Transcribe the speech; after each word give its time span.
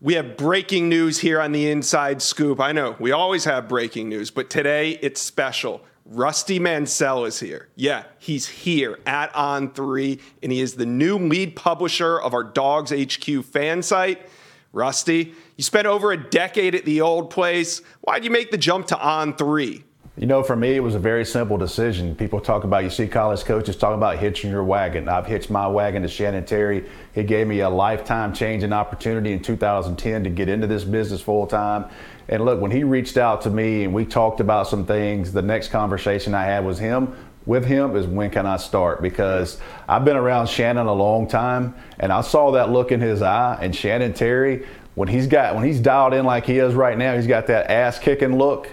We 0.00 0.14
have 0.14 0.36
breaking 0.36 0.88
news 0.88 1.18
here 1.18 1.40
on 1.40 1.50
the 1.50 1.68
Inside 1.68 2.22
Scoop. 2.22 2.60
I 2.60 2.70
know 2.70 2.94
we 3.00 3.10
always 3.10 3.44
have 3.46 3.68
breaking 3.68 4.08
news, 4.08 4.30
but 4.30 4.48
today 4.48 4.92
it's 5.02 5.20
special. 5.20 5.80
Rusty 6.04 6.60
Mansell 6.60 7.24
is 7.24 7.40
here. 7.40 7.68
Yeah, 7.74 8.04
he's 8.20 8.46
here 8.46 9.00
at 9.06 9.32
On3, 9.32 10.20
and 10.40 10.52
he 10.52 10.60
is 10.60 10.74
the 10.74 10.86
new 10.86 11.18
lead 11.18 11.56
publisher 11.56 12.20
of 12.20 12.32
our 12.32 12.44
Dawgs 12.44 12.92
HQ 12.92 13.44
fan 13.46 13.82
site. 13.82 14.28
Rusty, 14.72 15.34
you 15.56 15.64
spent 15.64 15.88
over 15.88 16.12
a 16.12 16.30
decade 16.30 16.76
at 16.76 16.84
the 16.84 17.00
old 17.00 17.30
place. 17.30 17.82
Why'd 18.02 18.22
you 18.22 18.30
make 18.30 18.52
the 18.52 18.58
jump 18.58 18.86
to 18.88 18.94
On3? 18.94 19.82
You 20.18 20.26
know, 20.26 20.42
for 20.42 20.56
me, 20.56 20.74
it 20.74 20.80
was 20.80 20.96
a 20.96 20.98
very 20.98 21.24
simple 21.24 21.56
decision. 21.56 22.16
People 22.16 22.40
talk 22.40 22.64
about, 22.64 22.82
you 22.82 22.90
see 22.90 23.06
college 23.06 23.44
coaches 23.44 23.76
talking 23.76 23.98
about 23.98 24.18
hitching 24.18 24.50
your 24.50 24.64
wagon. 24.64 25.08
I've 25.08 25.26
hitched 25.26 25.48
my 25.48 25.68
wagon 25.68 26.02
to 26.02 26.08
Shannon 26.08 26.44
Terry. 26.44 26.86
He 27.14 27.22
gave 27.22 27.46
me 27.46 27.60
a 27.60 27.68
lifetime 27.68 28.32
changing 28.32 28.72
opportunity 28.72 29.32
in 29.32 29.40
2010 29.40 30.24
to 30.24 30.30
get 30.30 30.48
into 30.48 30.66
this 30.66 30.82
business 30.82 31.20
full 31.20 31.46
time. 31.46 31.84
And 32.28 32.44
look, 32.44 32.60
when 32.60 32.72
he 32.72 32.82
reached 32.82 33.16
out 33.16 33.42
to 33.42 33.50
me 33.50 33.84
and 33.84 33.94
we 33.94 34.04
talked 34.04 34.40
about 34.40 34.66
some 34.66 34.84
things, 34.84 35.32
the 35.32 35.40
next 35.40 35.68
conversation 35.68 36.34
I 36.34 36.46
had 36.46 36.64
was 36.64 36.80
him 36.80 37.14
with 37.46 37.64
him 37.64 37.94
is 37.94 38.08
when 38.08 38.30
can 38.30 38.44
I 38.44 38.56
start? 38.56 39.00
Because 39.00 39.60
I've 39.88 40.04
been 40.04 40.16
around 40.16 40.48
Shannon 40.48 40.88
a 40.88 40.92
long 40.92 41.28
time 41.28 41.76
and 42.00 42.12
I 42.12 42.22
saw 42.22 42.50
that 42.52 42.70
look 42.70 42.90
in 42.90 43.00
his 43.00 43.22
eye 43.22 43.56
and 43.62 43.74
Shannon 43.74 44.14
Terry, 44.14 44.66
when 44.96 45.06
he's 45.06 45.28
got 45.28 45.54
when 45.54 45.62
he's 45.62 45.78
dialed 45.78 46.12
in 46.12 46.24
like 46.24 46.44
he 46.44 46.58
is 46.58 46.74
right 46.74 46.98
now, 46.98 47.14
he's 47.14 47.28
got 47.28 47.46
that 47.46 47.70
ass 47.70 48.00
kicking 48.00 48.36
look 48.36 48.68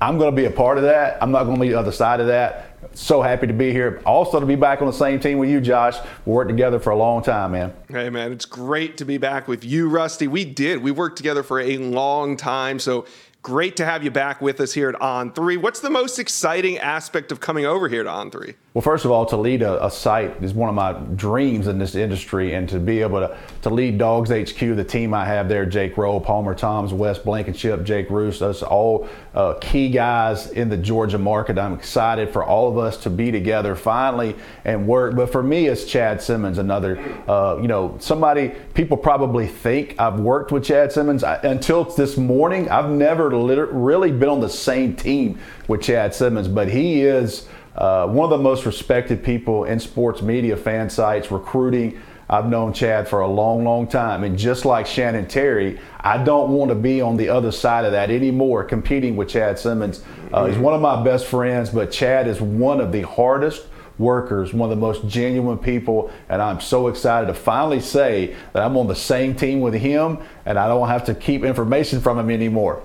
I'm 0.00 0.18
going 0.18 0.30
to 0.30 0.36
be 0.36 0.44
a 0.44 0.50
part 0.50 0.78
of 0.78 0.84
that. 0.84 1.20
I'm 1.20 1.32
not 1.32 1.44
going 1.44 1.56
to 1.56 1.60
be 1.60 1.70
the 1.70 1.78
other 1.78 1.92
side 1.92 2.20
of 2.20 2.28
that. 2.28 2.66
So 2.94 3.20
happy 3.20 3.46
to 3.48 3.52
be 3.52 3.72
here. 3.72 4.00
Also 4.06 4.38
to 4.38 4.46
be 4.46 4.54
back 4.54 4.80
on 4.80 4.86
the 4.86 4.92
same 4.92 5.18
team 5.18 5.38
with 5.38 5.50
you, 5.50 5.60
Josh. 5.60 5.96
We 6.24 6.32
worked 6.32 6.50
together 6.50 6.78
for 6.78 6.90
a 6.90 6.96
long 6.96 7.22
time, 7.22 7.52
man. 7.52 7.72
Hey, 7.88 8.08
man, 8.08 8.32
it's 8.32 8.44
great 8.44 8.96
to 8.98 9.04
be 9.04 9.18
back 9.18 9.48
with 9.48 9.64
you, 9.64 9.88
Rusty. 9.88 10.28
We 10.28 10.44
did. 10.44 10.82
We 10.82 10.92
worked 10.92 11.16
together 11.16 11.42
for 11.42 11.60
a 11.60 11.76
long 11.78 12.36
time. 12.36 12.78
So 12.78 13.06
great 13.42 13.76
to 13.76 13.84
have 13.84 14.04
you 14.04 14.10
back 14.10 14.40
with 14.40 14.60
us 14.60 14.72
here 14.72 14.88
at 14.88 14.94
On3. 14.96 15.60
What's 15.60 15.80
the 15.80 15.90
most 15.90 16.18
exciting 16.18 16.78
aspect 16.78 17.32
of 17.32 17.40
coming 17.40 17.66
over 17.66 17.88
here 17.88 18.04
to 18.04 18.10
On3? 18.10 18.54
Well, 18.78 18.84
first 18.84 19.04
of 19.04 19.10
all, 19.10 19.26
to 19.26 19.36
lead 19.36 19.62
a, 19.62 19.84
a, 19.86 19.90
site 19.90 20.40
is 20.40 20.54
one 20.54 20.68
of 20.68 20.74
my 20.76 20.92
dreams 20.92 21.66
in 21.66 21.80
this 21.80 21.96
industry, 21.96 22.54
and 22.54 22.68
to 22.68 22.78
be 22.78 23.02
able 23.02 23.18
to, 23.18 23.36
to 23.62 23.70
lead 23.70 23.98
Dawgs 23.98 24.30
HQ, 24.30 24.56
the 24.56 24.84
team 24.84 25.12
I 25.12 25.24
have 25.24 25.48
there, 25.48 25.66
Jake 25.66 25.96
Rowe, 25.96 26.20
Palmer 26.20 26.54
Thombs, 26.54 26.92
Wes 26.92 27.18
Blankenship, 27.18 27.82
Jake 27.82 28.08
Roos, 28.08 28.40
us 28.40 28.62
all 28.62 29.08
uh, 29.34 29.54
key 29.54 29.90
guys 29.90 30.52
in 30.52 30.68
the 30.68 30.76
Georgia 30.76 31.18
market. 31.18 31.58
I'm 31.58 31.72
excited 31.72 32.32
for 32.32 32.44
all 32.44 32.68
of 32.68 32.78
us 32.78 32.96
to 32.98 33.10
be 33.10 33.32
together 33.32 33.74
finally 33.74 34.36
and 34.64 34.86
work. 34.86 35.16
But 35.16 35.32
for 35.32 35.42
me, 35.42 35.66
it's 35.66 35.84
Chad 35.84 36.22
Simmons, 36.22 36.58
another, 36.58 37.00
uh, 37.26 37.58
you 37.60 37.66
know, 37.66 37.96
somebody 37.98 38.52
people 38.74 38.96
probably 38.96 39.48
think 39.48 39.96
I've 39.98 40.20
worked 40.20 40.52
with 40.52 40.62
Chad 40.62 40.92
Simmons. 40.92 41.24
I, 41.24 41.38
until 41.38 41.82
this 41.82 42.16
morning, 42.16 42.68
I've 42.68 42.90
never 42.90 43.28
really 43.28 44.12
been 44.12 44.28
on 44.28 44.38
the 44.38 44.48
same 44.48 44.94
team 44.94 45.40
with 45.66 45.82
Chad 45.82 46.14
Simmons, 46.14 46.46
but 46.46 46.68
he 46.68 47.02
is 47.02 47.48
uh, 47.74 48.06
one 48.06 48.24
of 48.24 48.38
the 48.38 48.42
most 48.42 48.66
respected 48.66 49.22
people 49.22 49.64
in 49.64 49.80
sports 49.80 50.22
media, 50.22 50.56
fan 50.56 50.90
sites, 50.90 51.30
recruiting. 51.30 52.00
I've 52.30 52.48
known 52.48 52.74
Chad 52.74 53.08
for 53.08 53.20
a 53.20 53.26
long, 53.26 53.64
long 53.64 53.86
time. 53.86 54.22
And 54.22 54.38
just 54.38 54.64
like 54.64 54.86
Shannon 54.86 55.26
Terry, 55.26 55.80
I 56.00 56.22
don't 56.22 56.50
want 56.50 56.70
to 56.70 56.74
be 56.74 57.00
on 57.00 57.16
the 57.16 57.30
other 57.30 57.50
side 57.50 57.86
of 57.86 57.92
that 57.92 58.10
anymore, 58.10 58.64
competing 58.64 59.16
with 59.16 59.30
Chad 59.30 59.58
Simmons. 59.58 60.02
Uh, 60.32 60.44
he's 60.44 60.58
one 60.58 60.74
of 60.74 60.80
my 60.80 61.02
best 61.02 61.26
friends, 61.26 61.70
but 61.70 61.90
Chad 61.90 62.28
is 62.28 62.40
one 62.40 62.80
of 62.80 62.92
the 62.92 63.02
hardest 63.02 63.66
workers, 63.98 64.52
one 64.52 64.70
of 64.70 64.76
the 64.76 64.80
most 64.80 65.06
genuine 65.08 65.58
people. 65.58 66.10
And 66.28 66.40
I'm 66.40 66.60
so 66.60 66.88
excited 66.88 67.26
to 67.26 67.34
finally 67.34 67.80
say 67.80 68.36
that 68.52 68.62
I'm 68.62 68.76
on 68.76 68.86
the 68.86 68.94
same 68.94 69.34
team 69.34 69.60
with 69.60 69.74
him 69.74 70.18
and 70.44 70.58
I 70.58 70.68
don't 70.68 70.88
have 70.88 71.04
to 71.06 71.14
keep 71.14 71.44
information 71.44 72.00
from 72.00 72.18
him 72.18 72.30
anymore. 72.30 72.82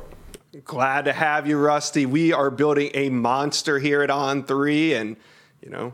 Glad 0.65 1.05
to 1.05 1.13
have 1.13 1.45
you, 1.45 1.57
Rusty. 1.57 2.05
We 2.05 2.31
are 2.31 2.49
building 2.49 2.89
a 2.93 3.09
monster 3.09 3.79
here 3.79 4.01
at 4.01 4.09
On 4.09 4.43
Three, 4.43 4.93
and 4.93 5.17
you 5.61 5.69
know, 5.69 5.93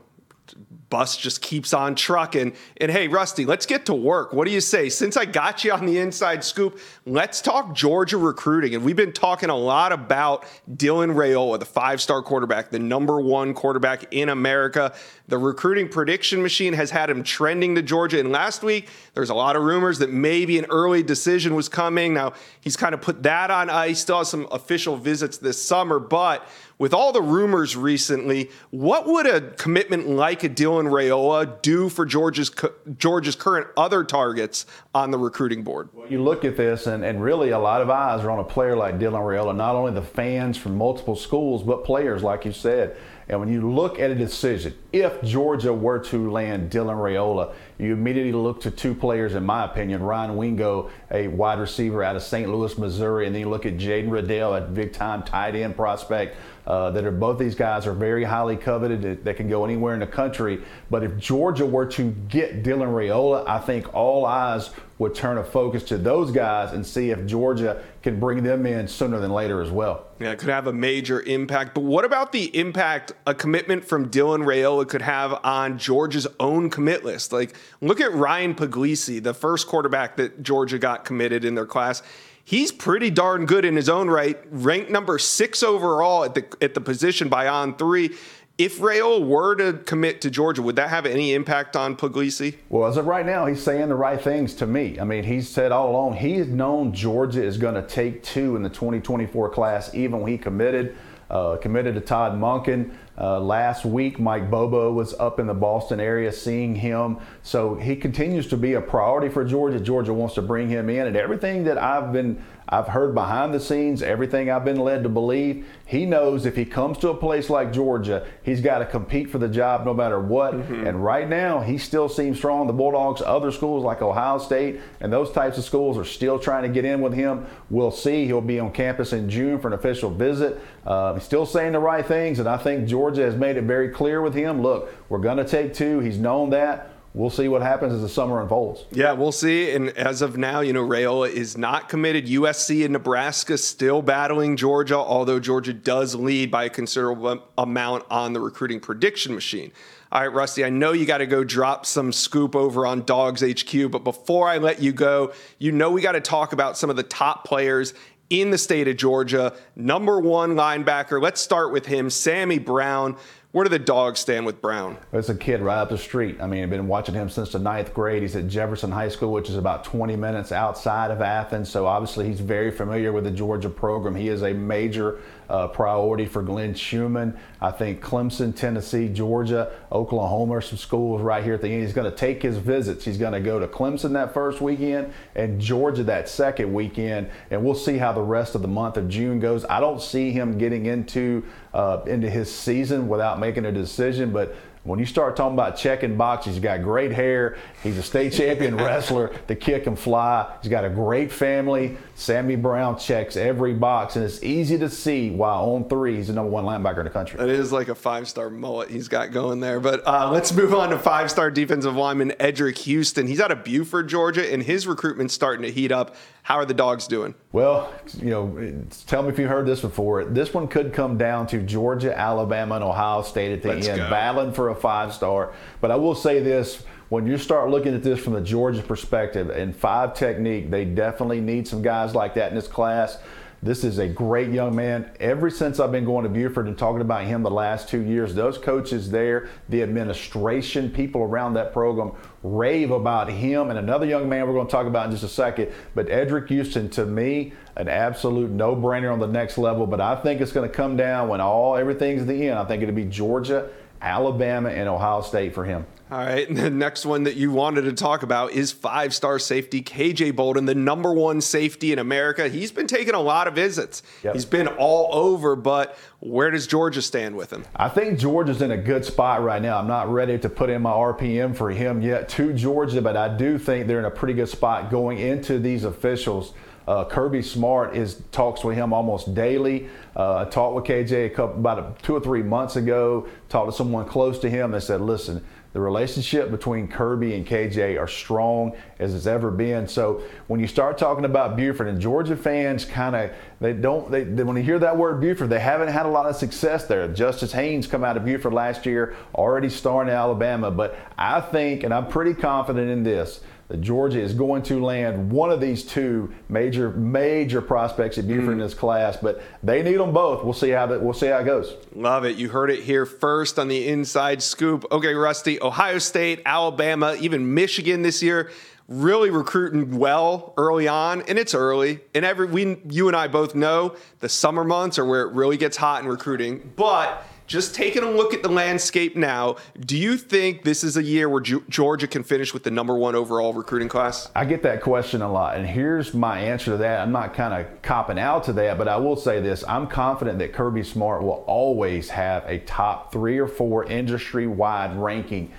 bus 0.89 1.17
just 1.17 1.41
keeps 1.41 1.73
on 1.73 1.95
trucking. 1.95 2.53
And 2.77 2.91
hey, 2.91 3.07
Rusty, 3.07 3.45
let's 3.45 3.65
get 3.65 3.85
to 3.87 3.93
work. 3.93 4.33
What 4.33 4.45
do 4.45 4.51
you 4.51 4.61
say? 4.61 4.89
Since 4.89 5.17
I 5.17 5.25
got 5.25 5.63
you 5.63 5.71
on 5.71 5.85
the 5.85 5.97
inside 5.97 6.43
scoop, 6.43 6.79
let's 7.05 7.41
talk 7.41 7.73
Georgia 7.73 8.17
recruiting. 8.17 8.75
And 8.75 8.83
we've 8.83 8.95
been 8.95 9.13
talking 9.13 9.49
a 9.49 9.55
lot 9.55 9.91
about 9.91 10.45
Dylan 10.71 11.13
Raiola, 11.15 11.59
the 11.59 11.65
five 11.65 12.01
star 12.01 12.21
quarterback, 12.21 12.69
the 12.69 12.79
number 12.79 13.19
one 13.19 13.53
quarterback 13.53 14.05
in 14.11 14.29
America. 14.29 14.93
The 15.29 15.37
recruiting 15.37 15.89
prediction 15.89 16.41
machine 16.41 16.73
has 16.73 16.89
had 16.89 17.07
him 17.07 17.23
trending 17.23 17.75
to 17.75 17.83
Georgia. 17.83 18.19
And 18.19 18.31
last 18.31 18.63
week, 18.63 18.89
there's 19.13 19.29
a 19.29 19.35
lot 19.35 19.55
of 19.55 19.61
rumors 19.61 19.99
that 19.99 20.09
maybe 20.09 20.57
an 20.57 20.65
early 20.71 21.03
decision 21.03 21.53
was 21.53 21.69
coming. 21.69 22.15
Now, 22.15 22.33
he's 22.61 22.75
kind 22.75 22.95
of 22.95 23.01
put 23.01 23.21
that 23.23 23.51
on 23.51 23.69
ice, 23.69 23.99
still 23.99 24.17
has 24.17 24.29
some 24.29 24.47
official 24.51 24.97
visits 24.97 25.37
this 25.37 25.63
summer, 25.63 25.99
but 25.99 26.47
with 26.79 26.95
all 26.95 27.11
the 27.11 27.21
rumors 27.21 27.75
recently, 27.75 28.49
what 28.71 29.05
would 29.05 29.27
a 29.27 29.51
commitment 29.51 30.07
like 30.09 30.43
a 30.43 30.49
Dylan 30.49 30.89
Raiola 30.89 31.61
do 31.61 31.89
for 31.89 32.05
Georgia's 32.05 32.49
Georgia's 32.97 33.35
current 33.35 33.67
other 33.77 34.03
targets 34.03 34.65
on 34.95 35.11
the 35.11 35.17
recruiting 35.17 35.61
board? 35.61 35.89
Well, 35.93 36.07
you 36.09 36.23
look 36.23 36.43
at 36.43 36.57
this, 36.57 36.87
and, 36.87 37.03
and 37.03 37.21
really 37.21 37.49
a 37.49 37.59
lot 37.59 37.81
of 37.81 37.89
eyes 37.91 38.23
are 38.23 38.31
on 38.31 38.39
a 38.39 38.43
player 38.43 38.75
like 38.75 38.97
Dylan 38.97 39.21
Raiola, 39.21 39.55
not 39.55 39.75
only 39.75 39.91
the 39.91 40.01
fans 40.01 40.57
from 40.57 40.75
multiple 40.75 41.15
schools, 41.15 41.61
but 41.61 41.83
players, 41.83 42.23
like 42.23 42.45
you 42.45 42.53
said. 42.53 42.97
And 43.29 43.39
when 43.39 43.47
you 43.47 43.69
look 43.71 43.99
at 43.99 44.09
a 44.09 44.15
decision, 44.15 44.73
if 44.91 45.21
Georgia 45.21 45.71
were 45.71 45.99
to 45.99 46.31
land 46.31 46.71
Dylan 46.71 46.95
Raiola, 46.95 47.53
you 47.77 47.93
immediately 47.93 48.31
look 48.31 48.59
to 48.61 48.71
two 48.71 48.95
players, 48.95 49.35
in 49.35 49.45
my 49.45 49.65
opinion, 49.65 50.01
Ryan 50.01 50.35
Wingo, 50.35 50.89
a 51.11 51.27
wide 51.27 51.59
receiver 51.59 52.03
out 52.03 52.15
of 52.15 52.23
St. 52.23 52.49
Louis, 52.49 52.75
Missouri, 52.79 53.27
and 53.27 53.35
then 53.35 53.41
you 53.41 53.49
look 53.49 53.67
at 53.67 53.77
Jaden 53.77 54.09
Reddell, 54.09 54.55
a 54.55 54.61
big 54.61 54.93
time 54.93 55.21
tight 55.21 55.55
end 55.55 55.75
prospect 55.75 56.37
uh, 56.65 56.89
that 56.89 57.05
are 57.05 57.11
both 57.11 57.37
these 57.37 57.53
guys 57.53 57.85
are 57.85 57.93
very 57.93 58.23
highly 58.23 58.55
coveted. 58.55 59.23
They 59.23 59.33
can 59.35 59.47
go 59.47 59.63
anywhere 59.63 59.93
in 59.93 59.99
the 59.99 60.07
country. 60.07 60.63
But 60.89 61.03
if 61.03 61.15
Georgia 61.17 61.67
were 61.67 61.85
to 61.85 62.11
get 62.29 62.63
Dylan 62.63 62.91
Raiola, 62.91 63.47
I 63.47 63.59
think 63.59 63.93
all 63.93 64.25
eyes 64.25 64.71
would 64.99 65.15
turn 65.15 65.37
a 65.37 65.43
focus 65.43 65.83
to 65.83 65.97
those 65.97 66.29
guys 66.29 66.73
and 66.73 66.85
see 66.85 67.09
if 67.09 67.25
Georgia 67.25 67.81
can 68.03 68.19
bring 68.19 68.43
them 68.43 68.65
in 68.65 68.87
sooner 68.87 69.17
than 69.19 69.31
later 69.31 69.61
as 69.61 69.71
well. 69.71 70.05
Yeah, 70.19 70.31
it 70.31 70.39
could 70.39 70.49
have 70.49 70.67
a 70.67 70.73
major 70.73 71.21
impact. 71.21 71.73
But 71.73 71.81
what 71.85 72.03
about 72.03 72.33
the 72.33 72.55
impact 72.55 73.13
a 73.25 73.33
commitment 73.33 73.85
from 73.85 74.09
Dylan 74.09 74.43
Raiola 74.43 74.87
could 74.87 75.01
have 75.01 75.33
on 75.45 75.77
Georgia's 75.77 76.27
own 76.37 76.69
commit 76.69 77.05
list? 77.05 77.31
Like, 77.31 77.55
look 77.79 78.01
at 78.01 78.13
Ryan 78.13 78.53
Puglisi, 78.53 79.23
the 79.23 79.33
first 79.33 79.67
quarterback 79.67 80.17
that 80.17 80.43
Georgia 80.43 80.77
got 80.77 81.05
committed 81.05 81.45
in 81.45 81.55
their 81.55 81.65
class 81.65 82.03
he's 82.49 82.71
pretty 82.71 83.11
darn 83.11 83.45
good 83.45 83.63
in 83.63 83.75
his 83.75 83.87
own 83.89 84.09
right. 84.09 84.39
Ranked 84.49 84.89
number 84.89 85.19
six 85.19 85.61
overall 85.61 86.23
at 86.23 86.33
the 86.33 86.45
at 86.61 86.73
the 86.73 86.81
position 86.81 87.29
by 87.29 87.47
on 87.47 87.75
three. 87.77 88.15
If 88.59 88.79
Raiola 88.79 89.25
were 89.25 89.55
to 89.55 89.71
commit 89.85 90.19
to 90.19 90.29
Georgia, 90.29 90.61
would 90.61 90.75
that 90.75 90.89
have 90.89 91.05
any 91.05 91.33
impact 91.33 91.77
on 91.77 91.95
Puglisi? 91.95 92.55
Well, 92.67 92.89
as 92.89 92.97
of 92.97 93.07
right 93.07 93.25
now, 93.25 93.45
he's 93.45 93.63
saying 93.63 93.87
the 93.87 93.95
right 93.95 94.21
things 94.21 94.53
to 94.55 94.67
me. 94.67 94.99
I 94.99 95.05
mean, 95.05 95.23
he's 95.23 95.47
said 95.47 95.71
all 95.71 95.89
along 95.91 96.17
he's 96.17 96.45
known 96.45 96.91
Georgia 96.91 97.41
is 97.41 97.57
going 97.57 97.75
to 97.75 97.81
take 97.81 98.21
two 98.21 98.57
in 98.57 98.61
the 98.61 98.69
2024 98.69 99.49
class, 99.51 99.95
even 99.95 100.19
when 100.19 100.29
he 100.29 100.37
committed. 100.37 100.97
Uh, 101.29 101.55
committed 101.55 101.93
to 101.93 102.01
Todd 102.01 102.33
Monken. 102.33 102.91
Uh, 103.19 103.39
last 103.39 103.85
week, 103.85 104.19
Mike 104.19 104.49
Bobo 104.49 104.93
was 104.93 105.13
up 105.19 105.39
in 105.39 105.47
the 105.47 105.53
Boston 105.53 105.99
area 105.99 106.31
seeing 106.31 106.75
him. 106.75 107.17
So 107.43 107.75
he 107.75 107.95
continues 107.95 108.47
to 108.47 108.57
be 108.57 108.73
a 108.73 108.81
priority 108.81 109.29
for 109.29 109.43
Georgia. 109.43 109.79
Georgia 109.79 110.13
wants 110.13 110.35
to 110.35 110.41
bring 110.41 110.69
him 110.69 110.89
in, 110.89 111.07
and 111.07 111.15
everything 111.15 111.65
that 111.65 111.77
I've 111.77 112.13
been 112.13 112.41
I've 112.71 112.87
heard 112.87 113.15
behind 113.15 113.51
the 113.51 113.59
scenes, 113.59 114.03
everything 114.03 114.51
I've 114.51 114.63
been 114.63 114.79
led 114.79 115.01
to 115.01 115.09
believe, 115.09 115.65
he 115.87 116.05
knows 116.05 116.45
if 116.45 116.55
he 116.55 116.65
comes 116.65 116.99
to 116.99 117.09
a 117.09 117.15
place 117.15 117.49
like 117.49 117.73
Georgia, 117.73 118.27
he's 118.43 118.61
got 118.61 118.77
to 118.77 118.85
compete 118.85 119.31
for 119.31 119.39
the 119.39 119.47
job 119.47 119.85
no 119.85 119.93
matter 119.93 120.19
what. 120.19 120.53
Mm-hmm. 120.53 120.85
And 120.85 121.03
right 121.03 121.27
now, 121.27 121.61
he 121.61 121.79
still 121.79 122.07
seems 122.07 122.37
strong. 122.37 122.67
The 122.67 122.73
Bulldogs, 122.73 123.23
other 123.23 123.51
schools 123.51 123.83
like 123.83 124.03
Ohio 124.03 124.37
State 124.37 124.81
and 125.01 125.11
those 125.11 125.31
types 125.31 125.57
of 125.57 125.63
schools 125.63 125.97
are 125.97 126.05
still 126.05 126.37
trying 126.37 126.61
to 126.61 126.69
get 126.69 126.85
in 126.85 127.01
with 127.01 127.13
him. 127.13 127.47
We'll 127.71 127.89
see. 127.89 128.27
He'll 128.27 128.39
be 128.39 128.59
on 128.59 128.71
campus 128.71 129.13
in 129.13 129.31
June 129.31 129.59
for 129.59 129.69
an 129.69 129.73
official 129.73 130.11
visit. 130.11 130.61
Uh, 130.85 131.15
he's 131.15 131.23
still 131.23 131.47
saying 131.47 131.71
the 131.71 131.79
right 131.79 132.05
things, 132.05 132.37
and 132.37 132.47
I 132.47 132.57
think 132.57 132.87
Georgia 132.87 133.08
has 133.17 133.35
made 133.35 133.57
it 133.57 133.63
very 133.63 133.89
clear 133.89 134.21
with 134.21 134.33
him. 134.33 134.61
Look, 134.61 134.93
we're 135.09 135.19
going 135.19 135.37
to 135.37 135.45
take 135.45 135.73
two. 135.73 135.99
He's 135.99 136.17
known 136.17 136.49
that 136.51 136.91
we'll 137.13 137.29
see 137.29 137.47
what 137.47 137.61
happens 137.61 137.93
as 137.93 138.01
the 138.01 138.09
summer 138.09 138.41
unfolds. 138.41 138.85
Yeah, 138.91 139.11
we'll 139.13 139.31
see. 139.31 139.71
And 139.71 139.89
as 139.89 140.21
of 140.21 140.37
now, 140.37 140.59
you 140.61 140.73
know, 140.73 140.85
Raiola 140.85 141.29
is 141.29 141.57
not 141.57 141.89
committed. 141.89 142.27
USC 142.27 142.83
and 142.83 142.93
Nebraska 142.93 143.57
still 143.57 144.01
battling 144.01 144.57
Georgia, 144.57 144.97
although 144.97 145.39
Georgia 145.39 145.73
does 145.73 146.15
lead 146.15 146.51
by 146.51 146.65
a 146.65 146.69
considerable 146.69 147.43
amount 147.57 148.05
on 148.09 148.33
the 148.33 148.39
recruiting 148.39 148.79
prediction 148.79 149.33
machine. 149.33 149.71
All 150.11 150.21
right, 150.21 150.33
Rusty, 150.33 150.65
I 150.65 150.69
know 150.69 150.91
you 150.91 151.05
got 151.05 151.19
to 151.19 151.27
go 151.27 151.43
drop 151.43 151.85
some 151.85 152.11
scoop 152.11 152.55
over 152.55 152.87
on 152.87 153.03
Dawgs 153.03 153.43
HQ, 153.43 153.91
but 153.91 154.03
before 154.03 154.49
I 154.49 154.57
let 154.57 154.81
you 154.81 154.91
go, 154.91 155.33
you 155.59 155.71
know 155.71 155.91
we 155.91 156.01
got 156.01 156.13
to 156.13 156.21
talk 156.21 156.51
about 156.51 156.77
some 156.77 156.89
of 156.89 156.95
the 156.95 157.03
top 157.03 157.45
players 157.45 157.93
in 158.29 158.51
the 158.51 158.57
state 158.57 158.87
of 158.87 158.97
Georgia. 158.97 159.53
Number 159.75 160.19
one 160.19 160.55
linebacker, 160.55 161.21
let's 161.21 161.41
start 161.41 161.71
with 161.71 161.85
him, 161.85 162.09
Sammy 162.09 162.59
Brown 162.59 163.17
Where 163.51 163.63
do 163.63 163.69
the 163.69 163.79
dogs 163.79 164.19
stand 164.19 164.45
with 164.45 164.61
Brown? 164.61 164.95
It's 165.11 165.29
a 165.29 165.35
kid 165.35 165.61
right 165.61 165.79
up 165.79 165.89
the 165.89 165.97
street. 165.97 166.39
I 166.39 166.45
mean, 166.45 166.61
I've 166.61 166.69
been 166.69 166.87
watching 166.87 167.15
him 167.15 167.31
since 167.31 167.51
the 167.51 167.57
ninth 167.57 167.95
grade. 167.95 168.21
He's 168.21 168.35
at 168.35 168.47
Jefferson 168.47 168.91
High 168.91 169.09
School, 169.09 169.31
which 169.31 169.49
is 169.49 169.55
about 169.55 169.83
20 169.83 170.15
minutes 170.15 170.51
outside 170.51 171.09
of 171.09 171.19
Athens. 171.23 171.67
So 171.67 171.87
obviously, 171.87 172.27
he's 172.27 172.41
very 172.41 172.69
familiar 172.69 173.11
with 173.11 173.23
the 173.23 173.31
Georgia 173.31 173.71
program. 173.71 174.13
He 174.13 174.27
is 174.27 174.43
a 174.43 174.53
major 174.53 175.19
uh, 175.49 175.67
priority 175.67 176.27
for 176.27 176.43
Glenn 176.43 176.75
Schumann. 176.75 177.35
I 177.59 177.71
think 177.71 178.03
Clemson, 178.03 178.55
Tennessee, 178.55 179.09
Georgia, 179.09 179.71
Oklahoma 179.91 180.57
are 180.57 180.61
some 180.61 180.77
schools 180.77 181.21
right 181.23 181.43
here 181.43 181.55
at 181.55 181.61
the 181.61 181.69
end. 181.69 181.81
He's 181.81 181.93
going 181.93 182.09
to 182.09 182.15
take 182.15 182.43
his 182.43 182.57
visits. 182.57 183.03
He's 183.03 183.17
going 183.17 183.33
to 183.33 183.39
go 183.39 183.59
to 183.59 183.67
Clemson 183.67 184.13
that 184.13 184.31
first 184.31 184.61
weekend 184.61 185.11
and 185.33 185.59
Georgia 185.59 186.03
that 186.03 186.29
second 186.29 186.71
weekend, 186.71 187.31
and 187.49 187.65
we'll 187.65 187.73
see 187.73 187.97
how 187.97 188.11
the 188.11 188.21
rest 188.21 188.53
of 188.53 188.61
the 188.61 188.67
month 188.67 188.95
of 188.95 189.09
June 189.09 189.39
goes. 189.39 189.65
I 189.65 189.79
don't 189.79 189.99
see 190.01 190.29
him 190.29 190.59
getting 190.59 190.85
into 190.85 191.43
uh, 191.73 192.01
into 192.07 192.29
his 192.29 192.53
season 192.53 193.07
without 193.07 193.39
making 193.39 193.65
a 193.65 193.71
decision, 193.71 194.31
but 194.31 194.55
when 194.83 194.97
you 194.97 195.05
start 195.05 195.35
talking 195.35 195.53
about 195.53 195.75
checking 195.75 196.15
boxes, 196.15 196.55
he's 196.55 196.63
got 196.63 196.81
great 196.81 197.11
hair. 197.11 197.57
He's 197.83 197.97
a 197.97 198.03
state 198.03 198.31
champion 198.31 198.77
wrestler. 198.77 199.31
The 199.47 199.55
kick 199.55 199.87
and 199.87 199.99
fly. 199.99 200.51
He's 200.61 200.71
got 200.71 200.85
a 200.85 200.89
great 200.89 201.31
family. 201.33 201.97
Sammy 202.15 202.55
Brown 202.55 202.97
checks 202.97 203.35
every 203.35 203.73
box, 203.73 204.15
and 204.15 204.23
it's 204.23 204.41
easy 204.41 204.77
to 204.77 204.89
see 204.89 205.31
why 205.31 205.51
on 205.51 205.89
three 205.89 206.15
he's 206.15 206.27
the 206.27 206.33
number 206.33 206.49
one 206.49 206.63
linebacker 206.63 206.99
in 206.99 207.03
the 207.03 207.09
country. 207.11 207.39
It 207.41 207.49
is 207.49 207.73
like 207.73 207.89
a 207.89 207.95
five-star 207.95 208.49
mullet 208.49 208.89
he's 208.89 209.09
got 209.09 209.31
going 209.31 209.59
there. 209.59 209.79
But 209.81 210.07
uh, 210.07 210.31
let's 210.31 210.53
move 210.53 210.73
on 210.73 210.89
to 210.91 210.97
five-star 210.97 211.51
defensive 211.51 211.95
lineman 211.95 212.31
Eddrick 212.39 212.77
Houston. 212.79 213.27
He's 213.27 213.41
out 213.41 213.51
of 213.51 213.65
Buford, 213.65 214.07
Georgia, 214.07 214.51
and 214.51 214.63
his 214.63 214.87
recruitment's 214.87 215.33
starting 215.33 215.63
to 215.63 215.71
heat 215.71 215.91
up. 215.91 216.15
How 216.49 216.55
are 216.55 216.65
the 216.65 216.73
dogs 216.73 217.05
doing? 217.05 217.35
Well, 217.51 217.93
you 218.17 218.31
know, 218.31 218.83
tell 219.05 219.21
me 219.21 219.29
if 219.29 219.37
you 219.37 219.47
heard 219.47 219.67
this 219.67 219.81
before. 219.81 220.25
This 220.25 220.51
one 220.51 220.67
could 220.67 220.93
come 220.93 221.15
down 221.15 221.45
to 221.47 221.61
Georgia, 221.61 222.17
Alabama, 222.17 222.73
and 222.73 222.83
Ohio 222.83 223.21
State 223.21 223.51
at 223.53 223.61
the 223.61 223.67
Let's 223.69 223.87
end, 223.87 223.99
go. 223.99 224.09
battling 224.09 224.51
for 224.53 224.69
a 224.69 224.75
five 224.75 225.13
star. 225.13 225.53
But 225.79 225.91
I 225.91 225.95
will 225.95 226.15
say 226.15 226.39
this 226.39 226.83
when 227.09 227.27
you 227.27 227.37
start 227.37 227.69
looking 227.69 227.93
at 227.93 228.01
this 228.01 228.19
from 228.19 228.33
the 228.33 228.41
Georgia 228.41 228.81
perspective 228.81 229.51
and 229.51 229.75
five 229.75 230.15
technique, 230.15 230.71
they 230.71 230.85
definitely 230.85 231.39
need 231.39 231.67
some 231.67 231.83
guys 231.83 232.15
like 232.15 232.33
that 232.33 232.49
in 232.49 232.55
this 232.55 232.67
class. 232.67 233.19
This 233.61 233.83
is 233.83 233.97
a 233.97 234.07
great 234.07 234.51
young 234.51 234.73
man. 234.73 235.11
Ever 235.19 235.49
since 235.49 235.81
I've 235.81 235.91
been 235.91 236.05
going 236.05 236.23
to 236.23 236.29
Buford 236.29 236.67
and 236.67 236.77
talking 236.77 237.01
about 237.01 237.25
him 237.25 237.43
the 237.43 237.51
last 237.51 237.89
two 237.89 238.01
years, 238.01 238.33
those 238.33 238.57
coaches 238.57 239.11
there, 239.11 239.49
the 239.67 239.83
administration, 239.83 240.89
people 240.89 241.23
around 241.23 241.55
that 241.55 241.73
program 241.73 242.13
rave 242.41 242.91
about 242.91 243.29
him 243.29 243.69
and 243.69 243.77
another 243.77 244.05
young 244.05 244.29
man 244.29 244.47
we're 244.47 244.53
going 244.53 244.67
to 244.67 244.71
talk 244.71 244.87
about 244.87 245.07
in 245.07 245.11
just 245.11 245.25
a 245.25 245.27
second. 245.27 245.73
But 245.93 246.07
Eddrick 246.07 246.47
Houston, 246.47 246.89
to 246.91 247.05
me, 247.05 247.51
an 247.75 247.89
absolute 247.89 248.49
no-brainer 248.49 249.11
on 249.11 249.19
the 249.19 249.27
next 249.27 249.57
level. 249.57 249.85
But 249.85 249.99
I 249.99 250.15
think 250.15 250.39
it's 250.39 250.53
going 250.53 250.69
to 250.69 250.73
come 250.73 250.95
down 250.95 251.27
when 251.27 251.41
all 251.41 251.75
everything's 251.75 252.21
at 252.21 252.27
the 252.29 252.47
end. 252.47 252.57
I 252.57 252.63
think 252.63 252.81
it'll 252.81 252.95
be 252.95 253.05
Georgia, 253.05 253.69
Alabama, 254.01 254.69
and 254.69 254.87
Ohio 254.87 255.21
State 255.21 255.53
for 255.53 255.65
him. 255.65 255.85
All 256.11 256.17
right. 256.17 256.47
And 256.47 256.57
the 256.57 256.69
next 256.69 257.05
one 257.05 257.23
that 257.23 257.35
you 257.35 257.51
wanted 257.51 257.83
to 257.83 257.93
talk 257.93 258.23
about 258.23 258.51
is 258.51 258.71
five 258.71 259.13
star 259.13 259.39
safety 259.39 259.81
KJ 259.81 260.35
Bolden, 260.35 260.65
the 260.65 260.75
number 260.75 261.13
one 261.13 261.41
safety 261.41 261.91
in 261.91 261.99
America. 261.99 262.47
He's 262.47 262.71
been 262.71 262.87
taking 262.87 263.13
a 263.13 263.19
lot 263.19 263.47
of 263.47 263.55
visits. 263.55 264.01
Yep. 264.23 264.33
He's 264.33 264.45
been 264.45 264.67
all 264.67 265.09
over, 265.13 265.55
but 265.55 265.97
where 266.19 266.51
does 266.51 266.67
Georgia 266.67 267.01
stand 267.01 267.35
with 267.35 267.51
him? 267.51 267.65
I 267.75 267.89
think 267.89 268.19
Georgia's 268.19 268.61
in 268.61 268.71
a 268.71 268.77
good 268.77 269.05
spot 269.05 269.43
right 269.43 269.61
now. 269.61 269.77
I'm 269.77 269.87
not 269.87 270.11
ready 270.11 270.37
to 270.39 270.49
put 270.49 270.69
in 270.69 270.81
my 270.81 270.91
RPM 270.91 271.55
for 271.55 271.69
him 271.69 272.01
yet 272.01 272.27
to 272.29 272.53
Georgia, 272.53 273.01
but 273.01 273.15
I 273.15 273.35
do 273.37 273.57
think 273.57 273.87
they're 273.87 273.99
in 273.99 274.05
a 274.05 274.11
pretty 274.11 274.33
good 274.33 274.49
spot 274.49 274.89
going 274.89 275.19
into 275.19 275.59
these 275.59 275.83
officials. 275.83 276.53
Uh, 276.89 277.05
Kirby 277.05 277.43
Smart 277.43 277.95
is 277.95 278.23
talks 278.31 278.63
with 278.63 278.75
him 278.75 278.93
almost 278.93 279.35
daily. 279.35 279.87
Uh, 280.15 280.37
I 280.37 280.45
talked 280.45 280.75
with 280.75 280.85
KJ 280.85 281.27
a 281.27 281.29
couple, 281.29 281.59
about 281.59 281.77
a, 281.77 281.93
two 282.01 282.15
or 282.15 282.19
three 282.19 282.41
months 282.41 282.77
ago. 282.77 283.27
Talked 283.47 283.69
to 283.69 283.77
someone 283.77 284.07
close 284.07 284.39
to 284.39 284.49
him 284.49 284.73
and 284.73 284.81
said, 284.81 284.99
"Listen, 284.99 285.45
the 285.71 285.79
relationship 285.79 286.49
between 286.49 286.87
Kirby 286.87 287.35
and 287.35 287.45
KJ 287.45 287.99
are 287.99 288.07
strong 288.07 288.75
as 288.97 289.13
it's 289.13 289.27
ever 289.27 289.51
been. 289.51 289.87
So 289.87 290.23
when 290.47 290.59
you 290.59 290.65
start 290.65 290.97
talking 290.97 291.25
about 291.25 291.55
Buford 291.55 291.87
and 291.87 292.01
Georgia 292.01 292.35
fans, 292.35 292.85
kind 292.85 293.15
of 293.15 293.31
they 293.61 293.73
don't 293.73 294.09
they, 294.09 294.23
they, 294.23 294.43
when 294.43 294.57
you 294.57 294.63
hear 294.63 294.79
that 294.79 294.97
word 294.97 295.21
Buford, 295.21 295.49
they 295.49 295.59
haven't 295.59 295.89
had 295.89 296.07
a 296.07 296.09
lot 296.09 296.25
of 296.25 296.35
success 296.35 296.85
there. 296.85 297.07
Justice 297.07 297.51
Haynes 297.51 297.85
come 297.85 298.03
out 298.03 298.17
of 298.17 298.25
Buford 298.25 298.53
last 298.53 298.85
year, 298.87 299.15
already 299.35 299.69
starring 299.69 300.09
in 300.09 300.15
Alabama, 300.15 300.71
but 300.71 300.97
I 301.17 301.39
think 301.39 301.83
and 301.83 301.93
I'm 301.93 302.07
pretty 302.07 302.33
confident 302.33 302.89
in 302.89 303.03
this 303.03 303.41
Georgia 303.79 304.19
is 304.19 304.33
going 304.33 304.63
to 304.63 304.83
land 304.83 305.31
one 305.31 305.51
of 305.51 305.61
these 305.61 305.83
two 305.83 306.33
major 306.49 306.89
major 306.91 307.61
prospects 307.61 308.17
at 308.17 308.27
Buford 308.27 308.49
mm. 308.49 308.53
in 308.53 308.57
this 308.59 308.73
class, 308.73 309.17
but 309.17 309.41
they 309.61 309.83
need 309.83 309.97
them 309.97 310.11
both. 310.11 310.43
We'll 310.43 310.53
see 310.53 310.71
how 310.71 310.87
that 310.87 311.01
we'll 311.01 311.13
see 311.13 311.27
how 311.27 311.37
it 311.37 311.45
goes. 311.45 311.75
Love 311.93 312.25
it. 312.25 312.37
You 312.37 312.49
heard 312.49 312.71
it 312.71 312.83
here 312.83 313.05
first 313.05 313.59
on 313.59 313.67
the 313.67 313.87
inside 313.87 314.41
scoop. 314.41 314.85
Okay, 314.91 315.13
Rusty, 315.13 315.61
Ohio 315.61 315.99
State, 315.99 316.41
Alabama, 316.45 317.15
even 317.19 317.53
Michigan 317.53 318.01
this 318.01 318.23
year 318.23 318.49
really 318.89 319.29
recruiting 319.29 319.99
well 319.99 320.53
early 320.57 320.87
on, 320.87 321.21
and 321.27 321.37
it's 321.37 321.53
early. 321.53 321.99
And 322.15 322.25
every 322.25 322.47
we 322.47 322.81
you 322.89 323.07
and 323.07 323.15
I 323.15 323.27
both 323.27 323.55
know 323.55 323.95
the 324.19 324.27
summer 324.27 324.63
months 324.63 324.97
are 324.97 325.05
where 325.05 325.21
it 325.21 325.33
really 325.33 325.57
gets 325.57 325.77
hot 325.77 326.01
in 326.01 326.09
recruiting. 326.09 326.73
But 326.75 327.23
just 327.49 327.73
taking 327.73 328.03
a 328.03 328.09
look 328.09 328.31
at 328.35 328.43
the 328.43 328.49
landscape 328.49 329.15
now, 329.15 329.55
do 329.79 329.97
you 329.97 330.17
think 330.17 330.63
this 330.63 330.83
is 330.83 330.97
a 330.97 331.03
year 331.03 331.27
where 331.27 331.41
Georgia 331.41 332.07
can 332.07 332.23
finish 332.23 332.53
with 332.53 332.63
the 332.63 332.69
number 332.69 332.95
one 332.95 333.15
overall 333.15 333.53
recruiting 333.53 333.89
class? 333.89 334.29
I 334.35 334.45
get 334.45 334.61
that 334.63 334.83
question 334.83 335.23
a 335.23 335.31
lot, 335.31 335.57
and 335.57 335.65
here's 335.65 336.13
my 336.13 336.39
answer 336.39 336.71
to 336.71 336.77
that. 336.77 337.01
I'm 337.01 337.11
not 337.11 337.33
kind 337.33 337.53
of 337.55 337.81
copping 337.81 338.19
out 338.19 338.43
to 338.45 338.53
that, 338.53 338.77
but 338.77 338.87
I 338.87 338.97
will 338.97 339.15
say 339.15 339.41
this 339.41 339.63
I'm 339.67 339.87
confident 339.87 340.37
that 340.39 340.53
Kirby 340.53 340.83
Smart 340.83 341.23
will 341.23 341.43
always 341.47 342.09
have 342.09 342.45
a 342.45 342.59
top 342.59 343.11
three 343.11 343.39
or 343.39 343.47
four 343.47 343.83
industry 343.85 344.45
wide 344.45 344.95
ranking. 344.95 345.51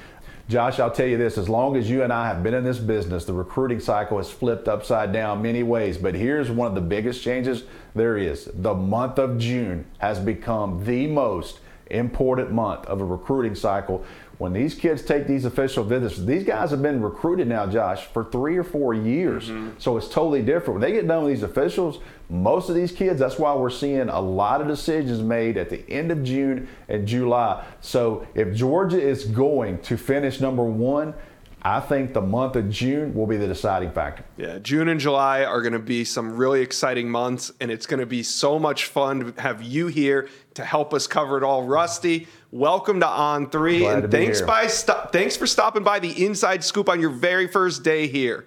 Josh, 0.48 0.78
I'll 0.78 0.92
tell 0.92 1.06
you 1.06 1.18
this 1.18 1.38
as 1.38 1.48
long 1.48 1.76
as 1.76 1.90
you 1.90 2.04
and 2.04 2.12
I 2.12 2.28
have 2.28 2.44
been 2.44 2.54
in 2.54 2.62
this 2.62 2.78
business, 2.78 3.24
the 3.24 3.32
recruiting 3.32 3.80
cycle 3.80 4.18
has 4.18 4.30
flipped 4.30 4.68
upside 4.68 5.12
down 5.12 5.42
many 5.42 5.64
ways. 5.64 5.98
But 5.98 6.14
here's 6.14 6.50
one 6.50 6.68
of 6.68 6.74
the 6.76 6.80
biggest 6.80 7.22
changes 7.22 7.64
there 7.96 8.16
is 8.16 8.48
the 8.54 8.74
month 8.74 9.18
of 9.18 9.38
June 9.38 9.86
has 9.98 10.20
become 10.20 10.84
the 10.84 11.08
most 11.08 11.58
important 11.90 12.50
month 12.52 12.86
of 12.86 13.00
a 13.00 13.04
recruiting 13.04 13.54
cycle. 13.54 14.04
When 14.38 14.54
these 14.54 14.74
kids 14.74 15.02
take 15.02 15.26
these 15.26 15.44
official 15.44 15.84
visits, 15.84 16.18
these 16.18 16.44
guys 16.44 16.70
have 16.70 16.80
been 16.80 17.02
recruited 17.02 17.46
now, 17.46 17.66
Josh, 17.66 18.06
for 18.06 18.24
three 18.24 18.56
or 18.56 18.64
four 18.64 18.94
years. 18.94 19.50
Mm-hmm. 19.50 19.72
So 19.78 19.98
it's 19.98 20.08
totally 20.08 20.40
different. 20.40 20.80
When 20.80 20.80
they 20.80 20.92
get 20.92 21.06
done 21.06 21.24
with 21.24 21.34
these 21.34 21.42
officials, 21.42 21.98
most 22.30 22.70
of 22.70 22.74
these 22.74 22.90
kids, 22.90 23.20
that's 23.20 23.38
why 23.38 23.54
we're 23.54 23.68
seeing 23.68 24.08
a 24.08 24.20
lot 24.20 24.62
of 24.62 24.66
decisions 24.66 25.20
made 25.20 25.58
at 25.58 25.68
the 25.68 25.86
end 25.90 26.10
of 26.10 26.24
June 26.24 26.68
and 26.88 27.06
July. 27.06 27.64
So 27.82 28.26
if 28.34 28.54
Georgia 28.54 29.00
is 29.00 29.24
going 29.24 29.80
to 29.82 29.98
finish 29.98 30.40
number 30.40 30.64
one, 30.64 31.12
I 31.62 31.80
think 31.80 32.14
the 32.14 32.22
month 32.22 32.56
of 32.56 32.70
June 32.70 33.14
will 33.14 33.26
be 33.26 33.36
the 33.36 33.46
deciding 33.46 33.90
factor. 33.92 34.24
Yeah, 34.38 34.58
June 34.58 34.88
and 34.88 34.98
July 34.98 35.44
are 35.44 35.60
going 35.60 35.74
to 35.74 35.78
be 35.78 36.04
some 36.04 36.36
really 36.36 36.62
exciting 36.62 37.10
months, 37.10 37.52
and 37.60 37.70
it's 37.70 37.86
going 37.86 38.00
to 38.00 38.06
be 38.06 38.22
so 38.22 38.58
much 38.58 38.86
fun 38.86 39.34
to 39.34 39.40
have 39.42 39.62
you 39.62 39.88
here 39.88 40.28
to 40.54 40.64
help 40.64 40.94
us 40.94 41.06
cover 41.06 41.36
it 41.36 41.44
all. 41.44 41.64
Rusty, 41.64 42.28
welcome 42.50 43.00
to 43.00 43.06
On 43.06 43.50
Three, 43.50 43.80
Glad 43.80 44.04
and 44.04 44.10
thanks 44.10 44.40
by 44.40 44.68
st- 44.68 45.12
thanks 45.12 45.36
for 45.36 45.46
stopping 45.46 45.82
by 45.82 45.98
the 45.98 46.24
Inside 46.24 46.64
Scoop 46.64 46.88
on 46.88 46.98
your 46.98 47.10
very 47.10 47.46
first 47.46 47.82
day 47.82 48.06
here. 48.06 48.46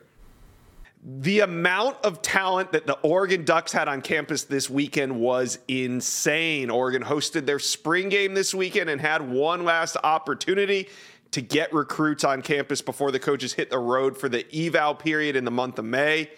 The 1.05 1.41
amount 1.41 1.97
of 2.03 2.21
talent 2.21 2.71
that 2.71 2.87
the 2.87 2.93
Oregon 2.99 3.43
Ducks 3.43 3.73
had 3.73 3.89
on 3.89 4.01
campus 4.01 4.45
this 4.45 4.69
weekend 4.69 5.19
was 5.19 5.59
insane. 5.67 6.69
Oregon 6.69 7.03
hosted 7.03 7.45
their 7.45 7.59
spring 7.59 8.07
game 8.07 8.33
this 8.33 8.55
weekend 8.55 8.89
and 8.89 9.01
had 9.01 9.29
one 9.29 9.65
last 9.65 9.97
opportunity 10.01 10.87
to 11.33 11.41
get 11.41 11.73
recruits 11.73 12.23
on 12.23 12.41
campus 12.41 12.81
before 12.81 13.11
the 13.11 13.19
coaches 13.19 13.53
hit 13.53 13.69
the 13.69 13.79
road 13.79 14.17
for 14.17 14.29
the 14.29 14.45
eval 14.55 14.95
period 14.95 15.35
in 15.35 15.45
the 15.45 15.51
month 15.51 15.77
of 15.79 15.85
May. 15.85 16.29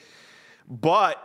But 0.69 1.21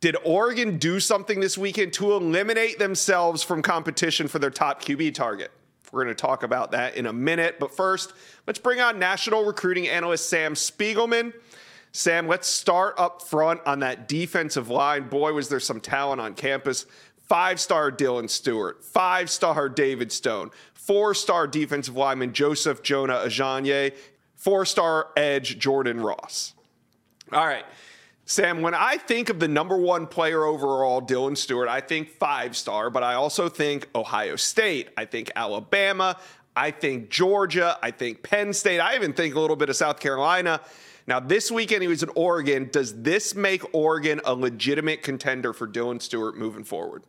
did 0.00 0.16
Oregon 0.24 0.78
do 0.78 0.98
something 0.98 1.40
this 1.40 1.58
weekend 1.58 1.92
to 1.94 2.12
eliminate 2.12 2.78
themselves 2.78 3.42
from 3.42 3.62
competition 3.62 4.28
for 4.28 4.38
their 4.38 4.50
top 4.50 4.82
QB 4.82 5.14
target? 5.14 5.50
We're 5.92 6.04
going 6.04 6.14
to 6.14 6.20
talk 6.20 6.42
about 6.42 6.70
that 6.70 6.96
in 6.96 7.06
a 7.06 7.12
minute. 7.12 7.58
But 7.58 7.74
first, 7.74 8.12
let's 8.46 8.58
bring 8.58 8.80
on 8.80 8.98
national 8.98 9.44
recruiting 9.44 9.88
analyst 9.88 10.28
Sam 10.28 10.54
Spiegelman. 10.54 11.32
Sam, 11.92 12.28
let's 12.28 12.46
start 12.46 12.94
up 12.98 13.22
front 13.22 13.60
on 13.66 13.80
that 13.80 14.06
defensive 14.06 14.68
line. 14.68 15.08
Boy, 15.08 15.32
was 15.32 15.48
there 15.48 15.58
some 15.58 15.80
talent 15.80 16.20
on 16.20 16.34
campus. 16.34 16.86
Five 17.30 17.60
star 17.60 17.92
Dylan 17.92 18.28
Stewart, 18.28 18.82
five 18.82 19.30
star 19.30 19.68
David 19.68 20.10
Stone, 20.10 20.50
four 20.74 21.14
star 21.14 21.46
defensive 21.46 21.96
lineman 21.96 22.32
Joseph 22.32 22.82
Jonah 22.82 23.18
Ajonye, 23.18 23.94
four 24.34 24.64
star 24.64 25.10
edge 25.16 25.56
Jordan 25.56 26.00
Ross. 26.00 26.54
All 27.32 27.46
right. 27.46 27.64
Sam, 28.24 28.62
when 28.62 28.74
I 28.74 28.96
think 28.96 29.28
of 29.28 29.38
the 29.38 29.46
number 29.46 29.76
one 29.76 30.08
player 30.08 30.42
overall, 30.42 31.00
Dylan 31.00 31.36
Stewart, 31.36 31.68
I 31.68 31.80
think 31.80 32.10
five 32.10 32.56
star, 32.56 32.90
but 32.90 33.04
I 33.04 33.14
also 33.14 33.48
think 33.48 33.86
Ohio 33.94 34.34
State. 34.34 34.88
I 34.96 35.04
think 35.04 35.30
Alabama. 35.36 36.16
I 36.56 36.72
think 36.72 37.10
Georgia. 37.10 37.78
I 37.80 37.92
think 37.92 38.24
Penn 38.24 38.52
State. 38.52 38.80
I 38.80 38.96
even 38.96 39.12
think 39.12 39.36
a 39.36 39.38
little 39.38 39.54
bit 39.54 39.68
of 39.68 39.76
South 39.76 40.00
Carolina. 40.00 40.60
Now, 41.06 41.20
this 41.20 41.48
weekend 41.48 41.82
he 41.82 41.88
was 41.88 42.02
in 42.02 42.10
Oregon. 42.16 42.68
Does 42.72 43.02
this 43.02 43.36
make 43.36 43.72
Oregon 43.72 44.20
a 44.24 44.34
legitimate 44.34 45.04
contender 45.04 45.52
for 45.52 45.68
Dylan 45.68 46.02
Stewart 46.02 46.36
moving 46.36 46.64
forward? 46.64 47.04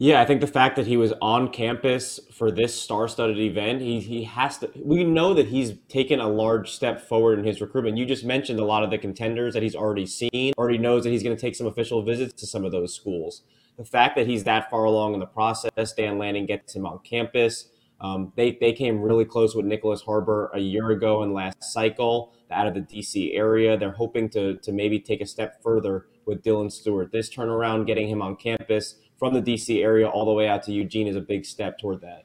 Yeah, 0.00 0.20
I 0.20 0.26
think 0.26 0.40
the 0.40 0.46
fact 0.46 0.76
that 0.76 0.86
he 0.86 0.96
was 0.96 1.12
on 1.20 1.48
campus 1.48 2.20
for 2.32 2.52
this 2.52 2.80
star-studded 2.80 3.36
event, 3.36 3.82
he 3.82 3.98
he 3.98 4.22
has 4.24 4.58
to. 4.58 4.70
We 4.76 5.02
know 5.02 5.34
that 5.34 5.48
he's 5.48 5.74
taken 5.88 6.20
a 6.20 6.28
large 6.28 6.70
step 6.70 7.00
forward 7.00 7.40
in 7.40 7.44
his 7.44 7.60
recruitment. 7.60 7.98
You 7.98 8.06
just 8.06 8.24
mentioned 8.24 8.60
a 8.60 8.64
lot 8.64 8.84
of 8.84 8.90
the 8.90 8.98
contenders 8.98 9.54
that 9.54 9.62
he's 9.64 9.74
already 9.74 10.06
seen. 10.06 10.52
Already 10.56 10.78
knows 10.78 11.02
that 11.02 11.10
he's 11.10 11.24
going 11.24 11.34
to 11.34 11.40
take 11.40 11.56
some 11.56 11.66
official 11.66 12.02
visits 12.02 12.32
to 12.34 12.46
some 12.46 12.64
of 12.64 12.70
those 12.70 12.94
schools. 12.94 13.42
The 13.76 13.84
fact 13.84 14.14
that 14.14 14.28
he's 14.28 14.44
that 14.44 14.70
far 14.70 14.84
along 14.84 15.14
in 15.14 15.20
the 15.20 15.26
process, 15.26 15.92
Dan 15.94 16.16
Lanning 16.16 16.46
gets 16.46 16.76
him 16.76 16.86
on 16.86 17.00
campus. 17.00 17.68
Um, 18.00 18.32
they 18.36 18.56
they 18.60 18.72
came 18.72 19.02
really 19.02 19.24
close 19.24 19.56
with 19.56 19.66
Nyckoles 19.66 20.04
Harbor 20.04 20.52
a 20.54 20.60
year 20.60 20.90
ago 20.90 21.24
in 21.24 21.32
last 21.32 21.56
cycle 21.72 22.32
out 22.52 22.68
of 22.68 22.74
the 22.74 22.82
DC 22.82 23.36
area. 23.36 23.76
They're 23.76 23.90
hoping 23.90 24.28
to 24.28 24.58
to 24.58 24.70
maybe 24.70 25.00
take 25.00 25.20
a 25.20 25.26
step 25.26 25.60
further 25.60 26.06
with 26.24 26.44
Dylan 26.44 26.70
Stewart. 26.70 27.10
This 27.10 27.28
turnaround, 27.28 27.88
getting 27.88 28.08
him 28.08 28.22
on 28.22 28.36
campus 28.36 28.94
from 29.18 29.34
the 29.34 29.42
DC 29.42 29.82
area 29.82 30.08
all 30.08 30.24
the 30.24 30.32
way 30.32 30.48
out 30.48 30.62
to 30.64 30.72
Eugene 30.72 31.06
is 31.06 31.16
a 31.16 31.20
big 31.20 31.44
step 31.44 31.78
toward 31.78 32.00
that. 32.00 32.24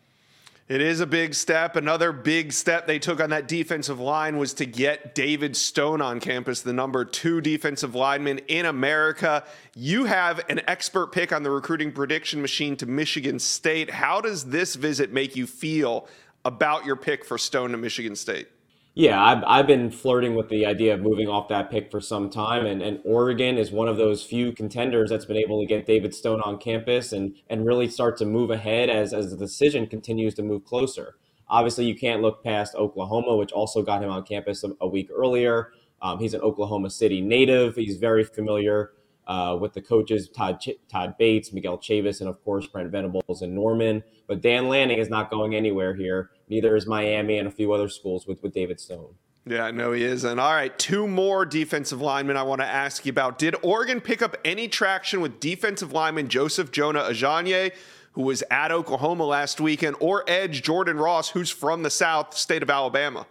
It 0.69 0.79
is 0.79 1.01
a 1.01 1.05
big 1.05 1.33
step. 1.33 1.75
Another 1.75 2.13
big 2.13 2.53
step 2.53 2.88
they 2.88 2.97
took 2.97 3.19
on 3.19 3.31
that 3.31 3.50
defensive 3.50 4.00
line 4.00 4.38
was 4.38 4.53
to 4.55 4.65
get 4.65 5.13
David 5.13 5.57
Stone 5.57 6.01
on 6.01 6.21
campus, 6.21 6.62
the 6.62 6.71
number 6.71 7.03
two 7.03 7.41
defensive 7.41 7.95
lineman 7.95 8.39
in 8.47 8.65
America. 8.65 9.43
You 9.75 10.05
have 10.05 10.39
an 10.47 10.62
expert 10.65 11.12
pick 11.12 11.33
on 11.33 11.43
the 11.43 11.51
recruiting 11.51 11.91
prediction 11.91 12.41
machine 12.41 12.77
to 12.77 12.85
Michigan 12.85 13.39
State. 13.39 13.89
How 13.89 14.21
does 14.21 14.45
this 14.45 14.75
visit 14.75 15.12
make 15.12 15.35
you 15.35 15.47
feel 15.47 16.07
about 16.45 16.85
your 16.85 16.95
pick 16.95 17.25
for 17.25 17.38
Stone 17.38 17.71
to 17.71 17.77
Michigan 17.77 18.15
State? 18.15 18.47
Yeah, 18.95 19.23
I've, 19.23 19.43
I've 19.47 19.67
been 19.67 19.89
flirting 19.89 20.35
with 20.35 20.50
the 20.50 20.67
idea 20.67 20.93
of 20.93 21.01
moving 21.01 21.27
off 21.27 21.47
that 21.47 21.71
pick 21.71 21.89
for 21.89 22.00
some 22.00 22.29
time, 22.29 22.67
and, 22.67 22.79
and 22.79 23.00
Oregon 23.03 23.57
is 23.57 23.71
one 23.71 23.88
of 23.88 23.97
those 23.97 24.23
few 24.23 24.51
contenders 24.51 25.09
that's 25.09 25.25
been 25.25 25.38
able 25.38 25.59
to 25.59 25.65
get 25.65 25.88
David 25.88 26.13
Stone 26.13 26.41
on 26.41 26.59
campus 26.59 27.12
and, 27.12 27.35
and 27.50 27.65
really 27.65 27.89
start 27.89 28.17
to 28.17 28.25
move 28.25 28.51
ahead 28.51 28.91
as, 28.91 29.12
as 29.12 29.31
the 29.31 29.38
decision 29.38 29.88
continues 29.88 30.35
to 30.35 30.43
move 30.43 30.63
closer. 30.63 31.15
Obviously, 31.50 31.85
you 31.85 31.95
can't 31.95 32.21
look 32.21 32.43
past 32.43 32.75
Oklahoma, 32.75 33.35
which 33.35 33.51
also 33.51 33.81
got 33.81 34.03
him 34.03 34.12
on 34.12 34.23
campus 34.23 34.63
a, 34.63 34.69
a 34.79 34.88
week 34.88 35.09
earlier. 35.12 35.71
Um, 36.00 36.19
he's 36.19 36.35
an 36.35 36.41
Oklahoma 36.41 36.91
City 36.91 37.19
native. 37.19 37.75
He's 37.75 37.97
very 37.97 38.23
familiar 38.23 38.91
uh, 39.27 39.57
with 39.59 39.73
the 39.73 39.81
coaches 39.81 40.29
Todd 40.29 40.59
Ch- 40.59 40.77
Todd 40.89 41.15
Bates, 41.17 41.53
Miguel 41.53 41.77
Chavis, 41.77 42.19
and 42.19 42.29
of 42.29 42.43
course 42.43 42.67
Brent 42.67 42.91
Venables 42.91 43.41
and 43.41 43.53
Norman. 43.53 44.03
But 44.27 44.41
Dan 44.41 44.67
Lanning 44.69 44.99
is 44.99 45.09
not 45.09 45.29
going 45.29 45.55
anywhere 45.55 45.93
here. 45.95 46.31
Neither 46.49 46.75
is 46.75 46.87
Miami 46.87 47.37
and 47.37 47.47
a 47.47 47.51
few 47.51 47.73
other 47.73 47.89
schools 47.89 48.27
with 48.27 48.41
with 48.43 48.53
David 48.53 48.79
Stone. 48.79 49.15
Yeah, 49.45 49.71
no, 49.71 49.91
he 49.91 50.03
isn't. 50.03 50.39
All 50.39 50.53
right, 50.53 50.77
two 50.79 51.05
more 51.05 51.45
defensive 51.45 51.99
linemen 51.99 52.37
I 52.37 52.43
want 52.43 52.61
to 52.61 52.67
ask 52.67 53.05
you 53.05 53.09
about. 53.09 53.37
Did 53.37 53.55
Oregon 53.61 53.99
pick 53.99 54.21
up 54.21 54.37
any 54.45 54.69
traction 54.69 55.19
with 55.19 55.41
defensive 55.41 55.91
lineman 55.91 56.29
Joseph 56.29 56.71
Jonah 56.71 57.01
Ajonye, 57.01 57.73
who 58.13 58.21
was 58.21 58.41
at 58.49 58.71
Oklahoma 58.71 59.25
last 59.25 59.59
weekend, 59.59 59.97
or 59.99 60.23
edge 60.29 60.61
Jordan 60.61 60.97
Ross, 60.97 61.29
who's 61.29 61.49
from 61.49 61.83
the 61.83 61.89
South 61.89 62.37
state 62.37 62.63
of 62.63 62.69
Alabama? 62.69 63.27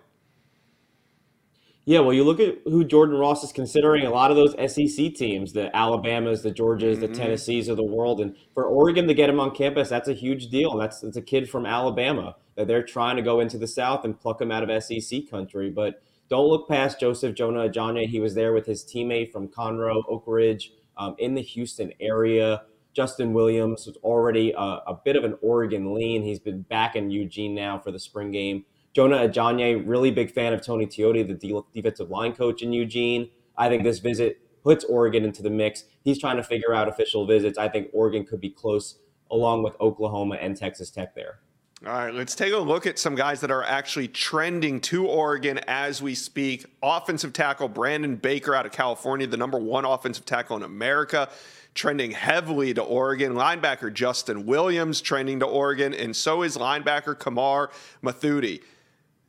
Yeah, 1.84 1.98
well, 1.98 2.12
you 2.12 2.22
look 2.22 2.38
at 2.38 2.58
who 2.64 2.84
Jordan 2.84 3.16
Ross 3.16 3.42
is 3.42 3.50
considering. 3.50 4.06
A 4.06 4.10
lot 4.10 4.30
of 4.30 4.36
those 4.36 4.52
SEC 4.72 5.14
teams, 5.14 5.52
the 5.52 5.74
Alabamas, 5.74 6.42
the 6.42 6.52
Georgias, 6.52 7.00
the 7.00 7.08
mm-hmm. 7.08 7.14
Tennessees 7.14 7.68
of 7.68 7.76
the 7.76 7.82
world, 7.82 8.20
and 8.20 8.36
for 8.54 8.64
Oregon 8.66 9.08
to 9.08 9.14
get 9.14 9.28
him 9.28 9.40
on 9.40 9.52
campus, 9.52 9.88
that's 9.88 10.08
a 10.08 10.12
huge 10.12 10.48
deal. 10.48 10.72
And 10.72 10.80
That's 10.80 11.00
that's 11.00 11.16
a 11.16 11.22
kid 11.22 11.50
from 11.50 11.66
Alabama 11.66 12.36
that 12.56 12.68
they're 12.68 12.84
trying 12.84 13.16
to 13.16 13.22
go 13.22 13.40
into 13.40 13.58
the 13.58 13.66
South 13.66 14.04
and 14.04 14.18
pluck 14.18 14.40
him 14.40 14.52
out 14.52 14.68
of 14.68 14.82
SEC 14.82 15.28
country. 15.28 15.70
But 15.70 16.02
don't 16.28 16.46
look 16.46 16.68
past 16.68 17.00
Joseph 17.00 17.34
Jonah 17.34 17.68
Ajonye. 17.68 18.06
He 18.06 18.20
was 18.20 18.34
there 18.34 18.52
with 18.52 18.66
his 18.66 18.84
teammate 18.84 19.32
from 19.32 19.48
Conroe, 19.48 20.02
Oak 20.08 20.24
Ridge, 20.26 20.72
um, 20.96 21.16
in 21.18 21.34
the 21.34 21.42
Houston 21.42 21.92
area. 22.00 22.62
Justin 22.94 23.32
Williams 23.32 23.86
was 23.86 23.96
already 24.04 24.52
a, 24.52 24.60
a 24.60 25.00
bit 25.04 25.16
of 25.16 25.24
an 25.24 25.36
Oregon 25.42 25.94
lean. 25.94 26.22
He's 26.22 26.38
been 26.38 26.62
back 26.62 26.94
in 26.94 27.10
Eugene 27.10 27.54
now 27.54 27.78
for 27.78 27.90
the 27.90 27.98
spring 27.98 28.30
game. 28.30 28.66
Jonah 28.94 29.28
Ajonye, 29.28 29.82
really 29.86 30.10
big 30.10 30.30
fan 30.30 30.52
of 30.52 30.64
Tony 30.64 30.86
Tuioti, 30.86 31.26
the 31.26 31.64
defensive 31.72 32.10
line 32.10 32.34
coach 32.34 32.62
in 32.62 32.72
Eugene. 32.72 33.30
I 33.56 33.68
think 33.68 33.84
this 33.84 33.98
visit 33.98 34.40
puts 34.62 34.84
Oregon 34.84 35.24
into 35.24 35.42
the 35.42 35.50
mix. 35.50 35.84
He's 36.04 36.18
trying 36.18 36.36
to 36.36 36.42
figure 36.42 36.74
out 36.74 36.88
official 36.88 37.26
visits. 37.26 37.58
I 37.58 37.68
think 37.68 37.88
Oregon 37.92 38.24
could 38.24 38.40
be 38.40 38.50
close 38.50 38.98
along 39.30 39.62
with 39.62 39.74
Oklahoma 39.80 40.36
and 40.36 40.56
Texas 40.56 40.90
Tech 40.90 41.14
there. 41.14 41.40
All 41.84 41.92
right, 41.92 42.14
let's 42.14 42.36
take 42.36 42.52
a 42.52 42.58
look 42.58 42.86
at 42.86 42.96
some 42.96 43.16
guys 43.16 43.40
that 43.40 43.50
are 43.50 43.64
actually 43.64 44.06
trending 44.06 44.80
to 44.82 45.08
Oregon 45.08 45.58
as 45.66 46.00
we 46.00 46.14
speak. 46.14 46.64
Offensive 46.80 47.32
tackle 47.32 47.66
Brandon 47.66 48.14
Baker 48.14 48.54
out 48.54 48.66
of 48.66 48.72
California, 48.72 49.26
the 49.26 49.36
number 49.36 49.58
one 49.58 49.84
offensive 49.84 50.24
tackle 50.24 50.56
in 50.56 50.62
America, 50.62 51.28
trending 51.74 52.12
heavily 52.12 52.72
to 52.74 52.82
Oregon. 52.82 53.34
Linebacker 53.34 53.92
Justin 53.92 54.46
Williams 54.46 55.00
trending 55.00 55.40
to 55.40 55.46
Oregon, 55.46 55.92
and 55.92 56.14
so 56.14 56.42
is 56.42 56.56
linebacker 56.56 57.18
Kamar 57.18 57.70
Mothudi. 58.00 58.60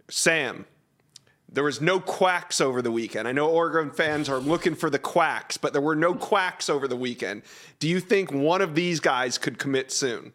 Sam, 0.10 0.66
there 1.52 1.64
was 1.64 1.82
no 1.82 2.00
quacks 2.00 2.60
over 2.60 2.82
the 2.82 2.92
weekend. 2.92 3.28
I 3.28 3.32
know 3.32 3.50
Oregon 3.50 3.92
fans 3.92 4.30
are 4.30 4.40
looking 4.40 4.76
for 4.76 4.90
the 4.90 5.00
quacks, 5.00 5.58
but 5.58 5.74
there 5.74 5.82
were 5.82 5.96
no 5.96 6.14
quacks 6.14 6.70
over 6.70 6.88
the 6.88 6.96
weekend. 6.96 7.44
Do 7.80 7.88
you 7.88 8.00
think 8.00 8.32
one 8.32 8.62
of 8.62 8.76
these 8.76 9.00
guys 9.00 9.38
could 9.38 9.60
commit 9.60 9.92
soon? 9.92 10.34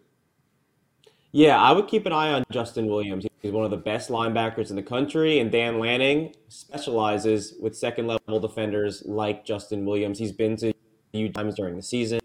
Yeah, 1.32 1.60
I 1.60 1.72
would 1.72 1.88
keep 1.88 2.06
an 2.06 2.12
eye 2.12 2.32
on 2.32 2.44
Justin 2.50 2.86
Williams. 2.86 3.26
He's 3.42 3.52
one 3.52 3.64
of 3.64 3.70
the 3.70 3.76
best 3.76 4.08
linebackers 4.08 4.70
in 4.70 4.76
the 4.76 4.82
country, 4.82 5.40
and 5.40 5.50
Dan 5.50 5.78
Lanning 5.78 6.34
specializes 6.48 7.54
with 7.60 7.76
second 7.76 8.06
level 8.06 8.40
defenders 8.40 9.02
like 9.04 9.44
Justin 9.44 9.84
Williams. 9.84 10.18
He's 10.18 10.32
been 10.32 10.56
to 10.56 10.70
a 10.70 10.74
few 11.12 11.30
times 11.30 11.56
during 11.56 11.76
the 11.76 11.82
season, 11.82 12.20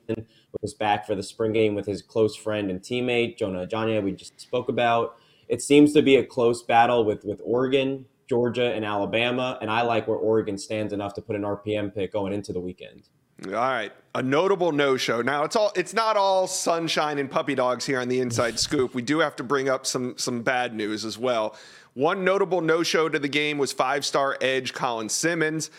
was 0.64 0.74
back 0.74 1.06
for 1.06 1.14
the 1.14 1.22
spring 1.22 1.54
game 1.54 1.76
with 1.76 1.86
his 1.86 2.02
close 2.02 2.36
friend 2.36 2.72
and 2.72 2.82
teammate, 2.82 3.38
Jonah 3.38 3.68
Ajonye, 3.68 4.02
we 4.02 4.14
just 4.14 4.40
spoke 4.40 4.70
about 4.70 5.18
it 5.48 5.62
seems 5.62 5.94
to 5.94 6.02
be 6.02 6.16
a 6.18 6.26
close 6.26 6.64
battle 6.64 7.06
with 7.06 7.24
with 7.24 7.42
Oregon, 7.44 8.06
Georgia, 8.30 8.74
and 8.74 8.86
Alabama, 8.86 9.58
and 9.62 9.70
I 9.70 9.82
like 9.82 10.08
where 10.08 10.18
Oregon 10.18 10.58
stands 10.58 10.94
enough 10.94 11.14
to 11.16 11.22
put 11.22 11.36
an 11.36 11.44
RPM 11.44 11.94
pick 11.94 12.14
going 12.14 12.34
into 12.34 12.54
the 12.54 12.60
weekend. 12.60 13.04
All 13.48 13.52
right, 13.52 13.92
a 14.16 14.24
notable 14.24 14.72
no-show. 14.72 15.22
Now 15.22 15.44
it's 15.44 15.56
all 15.56 15.72
it's 15.76 15.94
not 15.94 16.16
all 16.16 16.48
sunshine 16.48 17.18
and 17.18 17.30
puppy 17.30 17.56
dogs 17.56 17.86
here 17.86 18.00
on 18.00 18.08
the 18.08 18.20
Inside 18.20 18.60
Scoop. 18.68 18.94
We 18.94 19.02
do 19.02 19.20
have 19.20 19.36
to 19.38 19.44
bring 19.44 19.70
up 19.70 19.86
some 19.86 20.18
some 20.18 20.44
bad 20.44 20.74
news 20.74 21.04
as 21.04 21.18
well. 21.18 21.56
One 21.94 22.24
notable 22.24 22.62
no-show 22.62 23.10
to 23.10 23.20
the 23.20 23.28
game 23.28 23.60
was 23.60 23.72
five-star 23.72 24.38
edge 24.42 24.74
Colin 24.74 25.10
Simmons. 25.10 25.70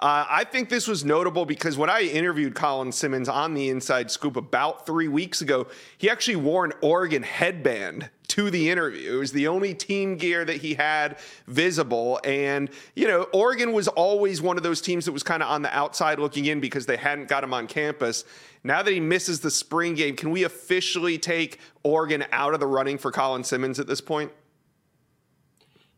Uh, 0.00 0.26
I 0.28 0.44
think 0.44 0.70
this 0.70 0.88
was 0.88 1.04
notable 1.04 1.46
because 1.46 1.76
when 1.76 1.88
I 1.88 2.02
interviewed 2.02 2.54
Colin 2.54 2.90
Simmons 2.90 3.28
on 3.28 3.54
the 3.54 3.68
Inside 3.68 4.10
Scoop 4.10 4.36
about 4.36 4.86
three 4.86 5.06
weeks 5.06 5.40
ago, 5.40 5.68
he 5.96 6.10
actually 6.10 6.36
wore 6.36 6.64
an 6.64 6.72
Oregon 6.80 7.22
headband 7.22 8.10
to 8.28 8.50
the 8.50 8.70
interview. 8.70 9.14
It 9.14 9.18
was 9.18 9.30
the 9.30 9.46
only 9.46 9.72
team 9.72 10.16
gear 10.16 10.44
that 10.44 10.56
he 10.56 10.74
had 10.74 11.18
visible. 11.46 12.20
And, 12.24 12.70
you 12.96 13.06
know, 13.06 13.22
Oregon 13.32 13.72
was 13.72 13.86
always 13.86 14.42
one 14.42 14.56
of 14.56 14.64
those 14.64 14.80
teams 14.80 15.04
that 15.04 15.12
was 15.12 15.22
kind 15.22 15.42
of 15.42 15.48
on 15.48 15.62
the 15.62 15.74
outside 15.74 16.18
looking 16.18 16.46
in 16.46 16.60
because 16.60 16.86
they 16.86 16.96
hadn't 16.96 17.28
got 17.28 17.44
him 17.44 17.54
on 17.54 17.68
campus. 17.68 18.24
Now 18.64 18.82
that 18.82 18.90
he 18.90 18.98
misses 18.98 19.40
the 19.40 19.50
spring 19.50 19.94
game, 19.94 20.16
can 20.16 20.30
we 20.30 20.42
officially 20.42 21.18
take 21.18 21.60
Oregon 21.84 22.24
out 22.32 22.52
of 22.52 22.60
the 22.60 22.66
running 22.66 22.98
for 22.98 23.12
Colin 23.12 23.44
Simmons 23.44 23.78
at 23.78 23.86
this 23.86 24.00
point? 24.00 24.32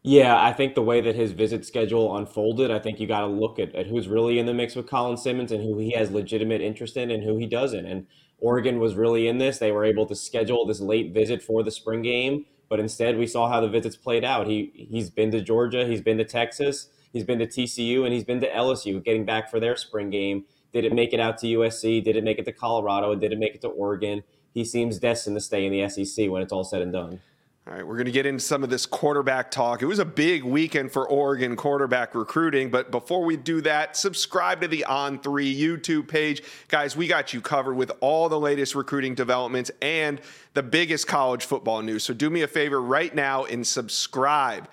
Yeah, 0.08 0.40
I 0.40 0.52
think 0.52 0.76
the 0.76 0.82
way 0.82 1.00
that 1.00 1.16
his 1.16 1.32
visit 1.32 1.66
schedule 1.66 2.16
unfolded, 2.16 2.70
I 2.70 2.78
think 2.78 3.00
you 3.00 3.08
got 3.08 3.22
to 3.22 3.26
look 3.26 3.58
at, 3.58 3.75
at 3.75 3.88
who's 3.88 4.06
really 4.06 4.38
in 4.38 4.46
the 4.46 4.54
mix 4.54 4.76
with 4.76 4.86
Colin 4.88 5.16
Simmons 5.16 5.50
and 5.50 5.64
who 5.64 5.78
he 5.78 5.90
has 5.94 6.12
legitimate 6.12 6.60
interest 6.60 6.96
in 6.96 7.10
and 7.10 7.25
who 7.25 7.36
he 7.38 7.46
doesn't. 7.48 7.84
And 7.84 8.06
Oregon 8.38 8.78
was 8.78 8.94
really 8.94 9.26
in 9.26 9.38
this. 9.38 9.58
They 9.58 9.72
were 9.72 9.84
able 9.84 10.06
to 10.06 10.14
schedule 10.14 10.64
this 10.64 10.78
late 10.78 11.12
visit 11.12 11.42
for 11.42 11.64
the 11.64 11.72
spring 11.72 12.02
game, 12.02 12.44
but 12.68 12.78
instead 12.78 13.18
we 13.18 13.26
saw 13.26 13.48
how 13.48 13.60
the 13.60 13.68
visits 13.68 13.96
played 13.96 14.22
out. 14.22 14.46
He 14.46 14.70
he's 14.88 15.10
been 15.10 15.32
to 15.32 15.40
Georgia, 15.40 15.84
he's 15.84 16.02
been 16.02 16.18
to 16.18 16.25
Texas, 16.25 16.88
he's 17.12 17.25
been 17.25 17.40
to 17.40 17.46
TCU, 17.48 18.04
and 18.04 18.14
he's 18.14 18.22
been 18.22 18.38
to 18.42 18.48
LSU, 18.48 19.04
getting 19.04 19.25
back 19.25 19.50
for 19.50 19.58
their 19.58 19.75
spring 19.75 20.10
game. 20.10 20.44
Did 20.72 20.84
it 20.84 20.92
make 20.92 21.14
it 21.14 21.18
out 21.18 21.36
to 21.38 21.48
USC? 21.48 22.04
Did 22.04 22.14
it 22.14 22.22
make 22.22 22.38
it 22.38 22.44
to 22.44 22.52
Colorado? 22.52 23.16
Did 23.16 23.32
it 23.32 23.40
make 23.40 23.56
it 23.56 23.60
to 23.62 23.68
Oregon? 23.68 24.22
He 24.54 24.64
seems 24.64 25.00
destined 25.00 25.36
to 25.36 25.40
stay 25.40 25.66
in 25.66 25.72
the 25.72 25.88
SEC 25.88 26.30
when 26.30 26.42
it's 26.42 26.52
all 26.52 26.62
said 26.62 26.80
and 26.80 26.92
done. 26.92 27.22
All 27.68 27.75
right, 27.75 27.85
we're 27.85 27.96
going 27.96 28.06
to 28.06 28.12
get 28.12 28.26
into 28.26 28.44
some 28.44 28.62
of 28.62 28.70
this 28.70 28.87
quarterback 28.87 29.50
talk. 29.50 29.82
It 29.82 29.87
was 29.87 29.99
a 29.99 30.04
big 30.04 30.44
weekend 30.44 30.92
for 30.92 31.08
Oregon 31.08 31.56
quarterback 31.56 32.14
recruiting, 32.14 32.70
but 32.70 32.92
before 32.92 33.25
we 33.25 33.37
do 33.37 33.61
that, 33.62 33.96
subscribe 33.96 34.61
to 34.61 34.68
the 34.68 34.85
On3 34.88 35.20
YouTube 35.20 36.06
page. 36.06 36.44
Guys, 36.68 36.96
we 36.96 37.08
got 37.08 37.35
you 37.35 37.40
covered 37.40 37.75
with 37.75 37.90
all 37.99 38.28
the 38.28 38.38
latest 38.38 38.76
recruiting 38.76 39.16
developments 39.16 39.73
and 39.82 40.20
the 40.54 40.62
biggest 40.62 41.08
college 41.08 41.44
football 41.44 41.82
news. 41.82 42.04
So 42.04 42.14
do 42.14 42.30
me 42.30 42.42
a 42.42 42.46
favor 42.46 42.80
right 42.80 43.12
now 43.12 43.46
and 43.46 43.66
subscribe. 43.66 44.68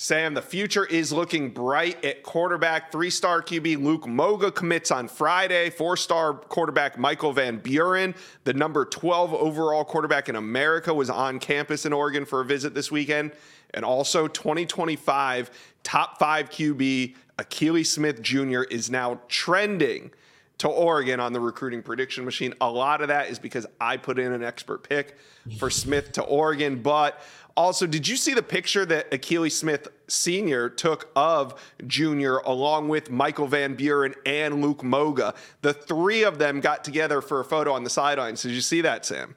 Sam, 0.00 0.32
the 0.32 0.42
future 0.42 0.84
is 0.84 1.12
looking 1.12 1.50
bright 1.50 2.04
at 2.04 2.22
quarterback. 2.22 2.92
Three 2.92 3.10
star 3.10 3.42
QB 3.42 3.82
Luke 3.82 4.06
Moga 4.06 4.52
commits 4.52 4.92
on 4.92 5.08
Friday. 5.08 5.70
Four 5.70 5.96
star 5.96 6.34
quarterback 6.34 6.96
Michael 6.96 7.32
Van 7.32 7.58
Buren, 7.58 8.14
the 8.44 8.52
number 8.52 8.84
12 8.84 9.34
overall 9.34 9.84
quarterback 9.84 10.28
in 10.28 10.36
America, 10.36 10.94
was 10.94 11.10
on 11.10 11.40
campus 11.40 11.84
in 11.84 11.92
Oregon 11.92 12.24
for 12.24 12.40
a 12.40 12.44
visit 12.44 12.74
this 12.74 12.92
weekend. 12.92 13.32
And 13.74 13.84
also 13.84 14.28
2025 14.28 15.50
top 15.82 16.20
five 16.20 16.48
QB 16.48 17.16
Akili 17.36 17.84
Smith 17.84 18.22
Jr. 18.22 18.62
is 18.70 18.92
now 18.92 19.18
trending 19.26 20.12
to 20.58 20.68
Oregon 20.68 21.18
on 21.20 21.32
the 21.32 21.40
recruiting 21.40 21.82
prediction 21.82 22.24
machine. 22.24 22.54
A 22.60 22.70
lot 22.70 23.00
of 23.00 23.08
that 23.08 23.30
is 23.30 23.38
because 23.38 23.66
I 23.80 23.96
put 23.96 24.18
in 24.18 24.32
an 24.32 24.44
expert 24.44 24.88
pick 24.88 25.16
for 25.58 25.70
Smith 25.70 26.12
to 26.12 26.22
Oregon. 26.22 26.82
But 26.82 27.20
also, 27.58 27.88
did 27.88 28.06
you 28.06 28.16
see 28.16 28.34
the 28.34 28.42
picture 28.42 28.86
that 28.86 29.10
Akili 29.10 29.50
Smith 29.50 29.88
Sr. 30.06 30.70
took 30.70 31.10
of 31.16 31.60
Junior 31.88 32.38
along 32.38 32.88
with 32.88 33.10
Michael 33.10 33.48
Van 33.48 33.74
Buren 33.74 34.14
and 34.24 34.62
Luke 34.62 34.84
Moga? 34.84 35.34
The 35.62 35.74
three 35.74 36.22
of 36.22 36.38
them 36.38 36.60
got 36.60 36.84
together 36.84 37.20
for 37.20 37.40
a 37.40 37.44
photo 37.44 37.72
on 37.72 37.82
the 37.82 37.90
sidelines. 37.90 38.42
Did 38.42 38.52
you 38.52 38.60
see 38.60 38.80
that, 38.82 39.04
Sam? 39.04 39.34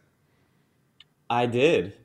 I 1.32 1.48
did 1.48 1.98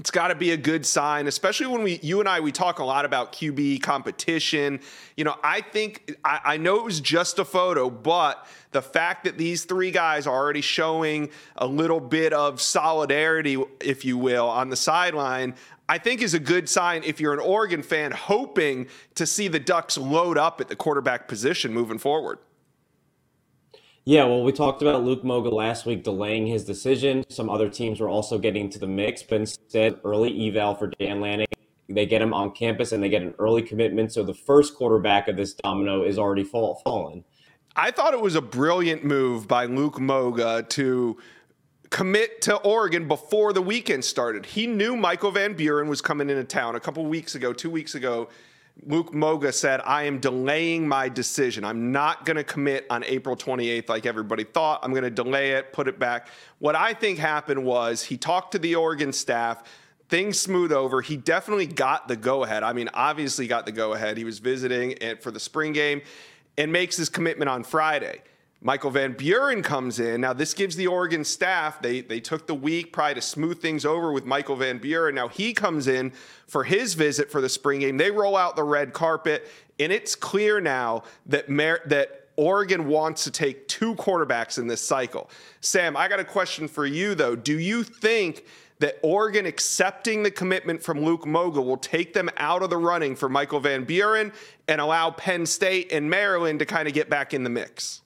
it's 0.00 0.10
got 0.10 0.28
to 0.28 0.34
be 0.34 0.52
a 0.52 0.56
good 0.56 0.86
sign, 0.86 1.26
especially 1.26 1.66
when 1.66 1.82
we, 1.82 2.00
you 2.02 2.20
and 2.20 2.28
I, 2.28 2.40
we 2.40 2.52
talk 2.52 2.78
a 2.78 2.84
lot 2.84 3.04
about 3.04 3.34
QB 3.34 3.82
competition. 3.82 4.80
You 5.14 5.24
know, 5.24 5.36
I 5.44 5.60
think, 5.60 6.16
I, 6.24 6.40
I, 6.42 6.56
know 6.56 6.76
it 6.76 6.84
was 6.84 7.00
just 7.00 7.38
a 7.38 7.44
photo, 7.44 7.90
but 7.90 8.46
the 8.72 8.80
fact 8.80 9.24
that 9.24 9.36
these 9.36 9.66
three 9.66 9.90
guys 9.90 10.26
are 10.26 10.34
already 10.34 10.62
showing 10.62 11.28
a 11.56 11.66
little 11.66 12.00
bit 12.00 12.32
of 12.32 12.62
solidarity, 12.62 13.62
if 13.78 14.06
you 14.06 14.16
will, 14.16 14.48
on 14.48 14.70
the 14.70 14.76
sideline, 14.76 15.54
I 15.86 15.98
think 15.98 16.22
is 16.22 16.32
a 16.32 16.40
good 16.40 16.70
sign 16.70 17.02
if 17.04 17.20
you're 17.20 17.34
an 17.34 17.38
Oregon 17.38 17.82
fan 17.82 18.10
hoping 18.10 18.88
to 19.16 19.26
see 19.26 19.48
the 19.48 19.60
Ducks 19.60 19.98
load 19.98 20.38
up 20.38 20.62
at 20.62 20.68
the 20.68 20.76
quarterback 20.76 21.28
position 21.28 21.74
moving 21.74 21.98
forward. 21.98 22.38
Yeah, 24.10 24.24
well, 24.24 24.42
we 24.42 24.50
talked 24.50 24.82
about 24.82 25.04
Luke 25.04 25.22
Moga 25.22 25.50
last 25.50 25.86
week 25.86 26.02
delaying 26.02 26.44
his 26.44 26.64
decision. 26.64 27.22
Some 27.28 27.48
other 27.48 27.68
teams 27.68 28.00
were 28.00 28.08
also 28.08 28.38
getting 28.38 28.68
to 28.70 28.78
the 28.80 28.88
mix, 28.88 29.22
but 29.22 29.36
instead, 29.36 30.00
early 30.02 30.48
eval 30.48 30.74
for 30.74 30.88
Dan 30.88 31.20
Lanning. 31.20 31.46
They 31.88 32.06
get 32.06 32.20
him 32.20 32.34
on 32.34 32.50
campus 32.50 32.90
and 32.90 33.00
they 33.00 33.08
get 33.08 33.22
an 33.22 33.36
early 33.38 33.62
commitment. 33.62 34.12
So 34.12 34.24
the 34.24 34.34
first 34.34 34.74
quarterback 34.74 35.28
of 35.28 35.36
this 35.36 35.54
domino 35.54 36.02
is 36.02 36.18
already 36.18 36.42
fall, 36.42 36.82
fallen. 36.82 37.24
I 37.76 37.92
thought 37.92 38.12
it 38.12 38.20
was 38.20 38.34
a 38.34 38.42
brilliant 38.42 39.04
move 39.04 39.46
by 39.46 39.66
Luke 39.66 40.00
Moga 40.00 40.64
to 40.70 41.16
commit 41.90 42.42
to 42.42 42.56
Oregon 42.56 43.06
before 43.06 43.52
the 43.52 43.62
weekend 43.62 44.04
started. 44.04 44.44
He 44.44 44.66
knew 44.66 44.96
Michael 44.96 45.30
Van 45.30 45.54
Buren 45.54 45.86
was 45.86 46.00
coming 46.00 46.28
into 46.28 46.42
town 46.42 46.74
a 46.74 46.80
couple 46.80 47.06
weeks 47.06 47.36
ago, 47.36 47.52
two 47.52 47.70
weeks 47.70 47.94
ago 47.94 48.28
Luke 48.86 49.12
Moga 49.12 49.52
said, 49.52 49.80
I 49.84 50.04
am 50.04 50.20
delaying 50.20 50.88
my 50.88 51.08
decision. 51.08 51.64
I'm 51.64 51.92
not 51.92 52.24
going 52.24 52.36
to 52.36 52.44
commit 52.44 52.86
on 52.88 53.04
April 53.04 53.36
28th 53.36 53.88
like 53.88 54.06
everybody 54.06 54.44
thought. 54.44 54.80
I'm 54.82 54.92
going 54.92 55.04
to 55.04 55.10
delay 55.10 55.52
it, 55.52 55.72
put 55.72 55.88
it 55.88 55.98
back. 55.98 56.28
What 56.58 56.76
I 56.76 56.94
think 56.94 57.18
happened 57.18 57.64
was 57.64 58.02
he 58.02 58.16
talked 58.16 58.52
to 58.52 58.58
the 58.58 58.76
Oregon 58.76 59.12
staff. 59.12 59.62
Things 60.08 60.40
smooth 60.40 60.72
over. 60.72 61.02
He 61.02 61.16
definitely 61.16 61.66
got 61.66 62.08
the 62.08 62.16
go 62.16 62.44
ahead. 62.44 62.62
I 62.62 62.72
mean, 62.72 62.88
obviously 62.94 63.46
got 63.46 63.66
the 63.66 63.72
go 63.72 63.92
ahead. 63.92 64.16
He 64.16 64.24
was 64.24 64.38
visiting 64.38 64.92
it 65.00 65.22
for 65.22 65.30
the 65.30 65.40
spring 65.40 65.72
game 65.72 66.02
and 66.56 66.72
makes 66.72 66.96
his 66.96 67.08
commitment 67.08 67.48
on 67.48 67.64
Friday. 67.64 68.22
Michael 68.62 68.90
Van 68.90 69.14
Buren 69.14 69.62
comes 69.62 70.00
in. 70.00 70.20
Now, 70.20 70.34
this 70.34 70.52
gives 70.52 70.76
the 70.76 70.86
Oregon 70.86 71.24
staff, 71.24 71.80
they, 71.80 72.02
they 72.02 72.20
took 72.20 72.46
the 72.46 72.54
week 72.54 72.92
probably 72.92 73.14
to 73.14 73.22
smooth 73.22 73.60
things 73.60 73.86
over 73.86 74.12
with 74.12 74.26
Michael 74.26 74.56
Van 74.56 74.76
Buren. 74.76 75.14
Now, 75.14 75.28
he 75.28 75.54
comes 75.54 75.88
in 75.88 76.12
for 76.46 76.64
his 76.64 76.92
visit 76.92 77.30
for 77.30 77.40
the 77.40 77.48
spring 77.48 77.80
game. 77.80 77.96
They 77.96 78.10
roll 78.10 78.36
out 78.36 78.56
the 78.56 78.64
red 78.64 78.92
carpet, 78.92 79.48
and 79.78 79.90
it's 79.90 80.14
clear 80.14 80.60
now 80.60 81.04
that, 81.24 81.48
Mer- 81.48 81.80
that 81.86 82.28
Oregon 82.36 82.86
wants 82.86 83.24
to 83.24 83.30
take 83.30 83.66
two 83.66 83.94
quarterbacks 83.94 84.58
in 84.58 84.66
this 84.66 84.82
cycle. 84.82 85.30
Sam, 85.62 85.96
I 85.96 86.08
got 86.08 86.20
a 86.20 86.24
question 86.24 86.68
for 86.68 86.84
you, 86.84 87.14
though. 87.14 87.36
Do 87.36 87.58
you 87.58 87.82
think 87.82 88.44
that 88.80 88.98
Oregon 89.02 89.46
accepting 89.46 90.22
the 90.22 90.30
commitment 90.30 90.82
from 90.82 91.02
Luke 91.02 91.26
Moga 91.26 91.62
will 91.62 91.76
take 91.78 92.12
them 92.12 92.28
out 92.36 92.62
of 92.62 92.68
the 92.68 92.76
running 92.76 93.16
for 93.16 93.30
Michael 93.30 93.60
Van 93.60 93.84
Buren 93.84 94.32
and 94.68 94.82
allow 94.82 95.10
Penn 95.10 95.46
State 95.46 95.92
and 95.92 96.10
Maryland 96.10 96.58
to 96.58 96.66
kind 96.66 96.88
of 96.88 96.92
get 96.94 97.08
back 97.08 97.32
in 97.32 97.42
the 97.42 97.50
mix? 97.50 98.02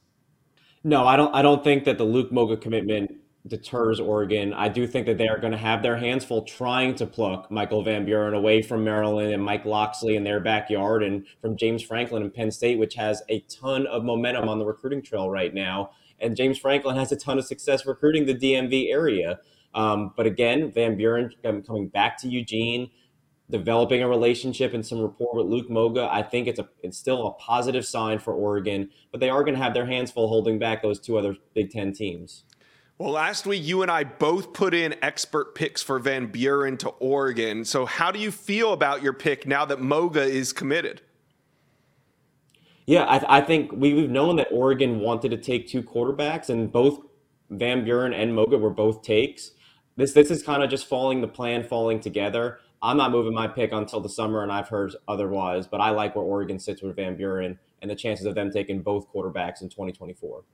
No, 0.85 1.07
I 1.07 1.17
don't. 1.17 1.35
I 1.35 1.41
don't 1.41 1.65
think 1.65 1.85
that 1.85 1.97
the 1.97 2.05
Luke 2.05 2.31
Moga 2.31 2.59
commitment 2.59 3.11
deters 3.47 4.01
Oregon. 4.01 4.53
I 4.53 4.69
do 4.69 4.87
think 4.87 5.07
that 5.07 5.19
they 5.19 5.29
are 5.29 5.39
going 5.39 5.53
to 5.53 5.59
have 5.59 5.83
their 5.83 5.97
hands 5.97 6.25
full 6.25 6.43
trying 6.43 6.95
to 6.97 7.07
pluck 7.07 7.51
Michael 7.51 7.83
Van 7.83 8.05
Buren 8.05 8.35
away 8.35 8.63
from 8.63 8.85
Maryland 8.85 9.33
and 9.33 9.43
Mike 9.43 9.65
Locksley 9.65 10.17
in 10.17 10.25
their 10.25 10.41
backyard 10.41 11.03
and 11.03 11.27
from 11.41 11.57
James 11.57 11.83
Franklin 11.83 12.23
and 12.23 12.33
Penn 12.33 12.51
State, 12.51 12.79
which 12.79 12.95
has 12.95 13.23
a 13.31 13.41
ton 13.41 13.87
of 13.87 14.05
momentum 14.05 14.49
on 14.49 14.59
the 14.59 14.65
recruiting 14.65 15.03
trail 15.03 15.31
right 15.31 15.53
now. 15.53 15.91
And 16.21 16.37
James 16.37 16.59
Franklin 16.59 16.97
has 16.97 17.13
a 17.13 17.17
ton 17.17 17.39
of 17.39 17.45
success 17.45 17.87
recruiting 17.87 18.27
the 18.27 18.35
DMV 18.35 18.91
area. 18.91 19.41
Um, 19.75 20.13
but 20.17 20.27
again, 20.27 20.71
Van 20.71 20.97
Buren 20.97 21.31
coming 21.43 21.89
back 21.89 22.19
to 22.19 22.29
Eugene 22.29 22.91
developing 23.51 24.03
a 24.03 24.09
relationship 24.09 24.75
and 24.75 24.85
some 24.85 25.01
rapport 25.01 25.35
with 25.35 25.47
Luke 25.47 25.71
Moga. 25.71 26.09
I 26.11 26.23
think 26.23 26.49
it's 26.49 26.59
a 26.59 26.69
it's 26.83 26.97
still 26.99 27.27
a 27.27 27.33
positive 27.33 27.85
sign 27.85 28.19
for 28.19 28.33
Oregon, 28.33 28.91
but 29.11 29.21
they 29.21 29.31
are 29.31 29.43
going 29.45 29.55
to 29.55 29.63
have 29.63 29.75
their 29.75 29.87
hands 29.87 30.11
full 30.11 30.29
holding 30.29 30.59
back 30.59 30.83
those 30.83 31.01
two 31.01 31.19
other 31.19 31.37
Big 31.55 31.71
Ten 31.71 31.93
teams. 31.93 32.45
Well, 32.97 33.11
last 33.11 33.45
week 33.45 33.65
you 33.65 33.83
and 33.83 33.91
I 33.91 34.05
both 34.05 34.53
put 34.53 34.73
in 34.73 34.95
expert 35.03 35.57
picks 35.57 35.83
for 35.83 35.99
Van 35.99 36.27
Buren 36.27 36.77
to 36.79 36.91
Oregon. 36.91 37.65
So, 37.65 37.87
how 37.87 38.13
do 38.13 38.21
you 38.21 38.31
feel 38.31 38.73
about 38.73 39.03
your 39.03 39.13
pick 39.13 39.47
now 39.47 39.65
that 39.65 39.81
Moga 39.81 40.23
is 40.23 40.53
committed? 40.53 41.03
Yeah, 42.87 43.05
I, 43.05 43.39
I 43.39 43.41
think 43.41 43.73
we've 43.73 44.11
known 44.11 44.37
that 44.37 44.49
Oregon 44.53 45.01
wanted 45.01 45.31
to 45.31 45.39
take 45.39 45.67
two 45.67 45.83
quarterbacks, 45.83 46.51
and 46.51 46.71
both 46.71 47.01
Van 47.51 47.85
Buren 47.85 48.13
and 48.13 48.35
Moga 48.35 48.59
were 48.59 48.71
both 48.71 49.03
takes. 49.03 49.53
This 49.97 50.13
this 50.13 50.31
is 50.31 50.43
kind 50.43 50.63
of 50.63 50.71
just 50.71 50.87
falling 50.87 51.21
the 51.21 51.29
plan 51.29 51.65
falling 51.65 52.01
together. 52.01 52.61
I'm 52.85 52.99
not 52.99 53.13
moving 53.13 53.33
my 53.33 53.49
pick 53.49 53.73
until 53.73 54.01
the 54.01 54.11
summer, 54.11 54.43
and 54.43 54.53
I've 54.53 54.69
heard 54.69 54.95
otherwise. 55.09 55.67
But 55.67 55.81
I 55.81 55.89
like 55.89 56.15
where 56.15 56.25
Oregon 56.25 56.59
sits 56.59 56.83
with 56.83 56.95
Van 56.97 57.17
Buren 57.17 57.59
and 57.81 57.91
the 57.91 57.95
chances 57.95 58.27
of 58.27 58.35
them 58.35 58.51
taking 58.51 58.83
both 58.83 59.11
quarterbacks 59.11 59.63
in 59.63 59.71
2024. 59.71 60.45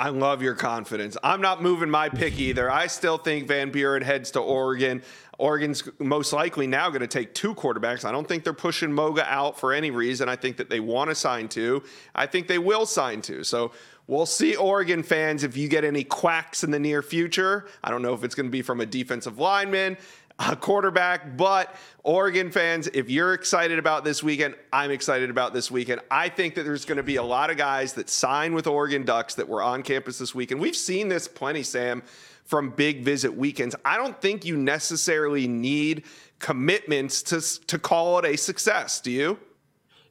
I 0.00 0.08
love 0.08 0.42
your 0.42 0.54
confidence. 0.54 1.16
I'm 1.22 1.40
not 1.40 1.62
moving 1.62 1.88
my 1.88 2.08
pick 2.08 2.40
either. 2.40 2.70
I 2.70 2.86
still 2.88 3.18
think 3.18 3.46
Van 3.46 3.70
Buren 3.70 4.02
heads 4.02 4.32
to 4.32 4.40
Oregon. 4.40 5.02
Oregon's 5.38 5.88
most 6.00 6.32
likely 6.32 6.66
now 6.66 6.88
going 6.88 7.02
to 7.02 7.06
take 7.06 7.34
two 7.34 7.54
quarterbacks. 7.54 8.04
I 8.04 8.10
don't 8.10 8.26
think 8.26 8.42
they're 8.42 8.52
pushing 8.52 8.92
Moga 8.92 9.24
out 9.30 9.60
for 9.60 9.72
any 9.72 9.90
reason. 9.90 10.28
I 10.28 10.36
think 10.36 10.56
that 10.56 10.70
they 10.70 10.80
want 10.80 11.10
to 11.10 11.14
sign 11.14 11.48
two. 11.48 11.84
I 12.14 12.26
think 12.26 12.48
they 12.48 12.58
will 12.58 12.86
sign 12.86 13.20
two. 13.20 13.44
So 13.44 13.72
we'll 14.06 14.26
see, 14.26 14.56
Oregon 14.56 15.02
fans, 15.02 15.44
if 15.44 15.54
you 15.54 15.68
get 15.68 15.84
any 15.84 16.02
quacks 16.02 16.64
in 16.64 16.70
the 16.70 16.80
near 16.80 17.02
future. 17.02 17.68
I 17.84 17.90
don't 17.90 18.02
know 18.02 18.14
if 18.14 18.24
it's 18.24 18.34
going 18.34 18.46
to 18.46 18.50
be 18.50 18.62
from 18.62 18.80
a 18.80 18.86
defensive 18.86 19.38
lineman 19.38 19.98
a 20.40 20.56
quarterback. 20.56 21.36
But 21.36 21.74
Oregon 22.02 22.50
fans, 22.50 22.88
if 22.88 23.10
you're 23.10 23.34
excited 23.34 23.78
about 23.78 24.04
this 24.04 24.22
weekend, 24.22 24.54
I'm 24.72 24.90
excited 24.90 25.30
about 25.30 25.52
this 25.52 25.70
weekend. 25.70 26.00
I 26.10 26.28
think 26.28 26.54
that 26.54 26.62
there's 26.64 26.84
going 26.84 26.96
to 26.96 27.02
be 27.02 27.16
a 27.16 27.22
lot 27.22 27.50
of 27.50 27.56
guys 27.56 27.92
that 27.94 28.08
sign 28.08 28.54
with 28.54 28.66
Oregon 28.66 29.04
Ducks 29.04 29.34
that 29.34 29.48
were 29.48 29.62
on 29.62 29.82
campus 29.82 30.18
this 30.18 30.34
weekend. 30.34 30.60
We've 30.60 30.76
seen 30.76 31.08
this 31.08 31.28
plenty, 31.28 31.62
Sam, 31.62 32.02
from 32.44 32.70
big 32.70 33.04
visit 33.04 33.36
weekends. 33.36 33.76
I 33.84 33.96
don't 33.96 34.20
think 34.20 34.44
you 34.44 34.56
necessarily 34.56 35.46
need 35.46 36.04
commitments 36.38 37.22
to 37.24 37.66
to 37.66 37.78
call 37.78 38.18
it 38.18 38.24
a 38.24 38.36
success. 38.36 39.00
Do 39.00 39.10
you? 39.10 39.38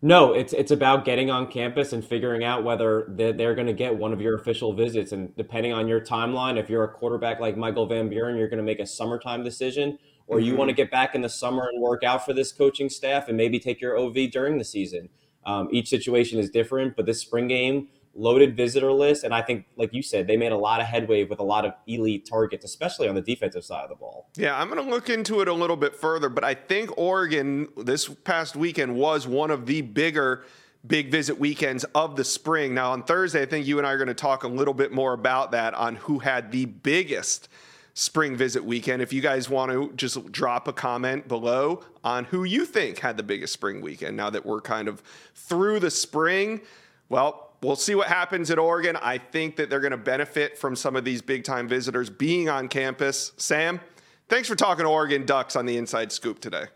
No, 0.02 0.34
it's 0.34 0.54
it's 0.54 0.72
about 0.72 1.04
getting 1.04 1.30
on 1.30 1.48
campus 1.48 1.92
and 1.92 2.06
figuring 2.06 2.46
out 2.46 2.64
whether 2.64 3.08
they're, 3.10 3.34
they're 3.34 3.56
going 3.56 3.68
to 3.68 3.74
get 3.74 3.94
one 3.94 4.14
of 4.14 4.22
your 4.22 4.36
official 4.36 4.72
visits. 4.72 5.12
And 5.12 5.36
depending 5.36 5.74
on 5.74 5.90
your 5.90 6.00
timeline, 6.00 6.58
if 6.58 6.70
you're 6.70 6.86
a 6.86 6.88
quarterback 6.88 7.42
like 7.42 7.58
Michael 7.58 7.86
Van 7.86 8.08
Buren, 8.08 8.38
you're 8.38 8.48
going 8.48 8.60
to 8.60 8.64
make 8.64 8.80
a 8.80 8.86
summertime 8.86 9.44
decision 9.44 10.00
or 10.30 10.40
you 10.40 10.56
want 10.56 10.70
to 10.70 10.74
mm-hmm. 10.74 10.78
get 10.78 10.92
back 10.92 11.16
in 11.16 11.22
the 11.22 11.30
summer 11.30 11.68
and 11.68 11.82
work 11.82 12.04
out 12.04 12.24
for 12.24 12.34
this 12.34 12.52
coaching 12.52 12.88
staff 12.88 13.28
and 13.28 13.36
maybe 13.36 13.60
take 13.60 13.82
your 13.82 13.98
OV 13.98 14.32
during 14.32 14.60
the 14.60 14.64
season. 14.64 15.10
Um, 15.46 15.68
each 15.72 15.90
situation 15.90 16.38
is 16.40 16.52
different, 16.52 16.96
but 16.96 17.08
this 17.08 17.20
spring 17.20 17.48
game, 17.48 17.88
loaded 18.14 18.56
visitor 18.56 18.92
list. 18.92 19.24
And 19.24 19.34
I 19.34 19.42
think, 19.42 19.66
like 19.76 19.92
you 19.92 20.04
said, 20.04 20.28
they 20.28 20.38
made 20.38 20.52
a 20.52 20.58
lot 20.58 20.82
of 20.82 20.86
headway 20.86 21.24
with 21.24 21.40
a 21.40 21.44
lot 21.44 21.66
of 21.66 21.74
elite 21.88 22.28
targets, 22.30 22.64
especially 22.64 23.08
on 23.08 23.16
the 23.16 23.22
defensive 23.22 23.66
side 23.66 23.84
of 23.84 23.90
the 23.90 23.96
ball. 23.96 24.30
Yeah, 24.38 24.60
I'm 24.60 24.70
going 24.70 24.84
to 24.84 24.90
look 24.90 25.10
into 25.10 25.42
it 25.42 25.48
a 25.48 25.54
little 25.54 25.76
bit 25.76 25.96
further, 25.96 26.30
but 26.30 26.44
I 26.44 26.54
think 26.54 26.96
Oregon 26.96 27.68
this 27.76 28.08
past 28.08 28.56
weekend 28.56 28.96
was 28.96 29.28
one 29.28 29.50
of 29.50 29.66
the 29.66 29.82
bigger 29.82 30.46
big 30.86 31.12
visit 31.12 31.40
weekends 31.40 31.84
of 31.96 32.16
the 32.16 32.24
spring. 32.24 32.74
Now, 32.76 32.92
on 32.92 33.04
Thursday, 33.04 33.42
I 33.42 33.46
think 33.46 33.66
you 33.66 33.80
and 33.80 33.88
I 33.88 33.92
are 33.92 33.98
going 33.98 34.08
to 34.08 34.14
talk 34.14 34.44
a 34.44 34.48
little 34.48 34.74
bit 34.74 34.92
more 34.92 35.14
about 35.14 35.52
that 35.52 35.74
on 35.74 35.96
who 35.96 36.20
had 36.20 36.52
the 36.52 36.66
biggest 36.66 37.50
spring 38.00 38.38
visit 38.38 38.64
weekend. 38.64 39.02
If 39.02 39.12
you 39.12 39.20
guys 39.20 39.50
want 39.50 39.74
to 39.74 39.92
just 39.98 40.32
drop 40.32 40.70
a 40.70 40.74
comment 40.74 41.28
below 41.28 41.84
on 42.02 42.24
who 42.24 42.46
you 42.46 42.66
think 42.66 43.00
had 43.00 43.18
the 43.18 43.24
biggest 43.24 43.52
spring 43.52 43.82
weekend 43.82 44.16
now 44.16 44.30
that 44.30 44.46
we're 44.46 44.62
kind 44.62 44.88
of 44.88 45.04
through 45.36 45.82
the 45.82 45.92
spring, 45.92 46.62
well, 47.10 47.52
we'll 47.62 47.76
see 47.76 47.96
what 47.96 48.08
happens 48.08 48.50
at 48.52 48.58
Oregon. 48.58 48.98
I 49.02 49.18
think 49.18 49.58
that 49.58 49.70
they're 49.70 49.82
going 49.82 49.92
to 49.92 49.98
benefit 49.98 50.58
from 50.58 50.78
some 50.78 50.96
of 50.96 51.04
these 51.04 51.22
big 51.22 51.44
time 51.44 51.68
visitors 51.68 52.10
being 52.10 52.48
on 52.48 52.70
campus. 52.70 53.34
Sam, 53.36 53.82
thanks 54.30 54.48
for 54.48 54.56
talking 54.56 54.86
Oregon 54.86 55.26
Ducks 55.26 55.58
on 55.58 55.66
the 55.66 55.76
Inside 55.76 56.14
Scoop 56.14 56.40
today. 56.40 56.68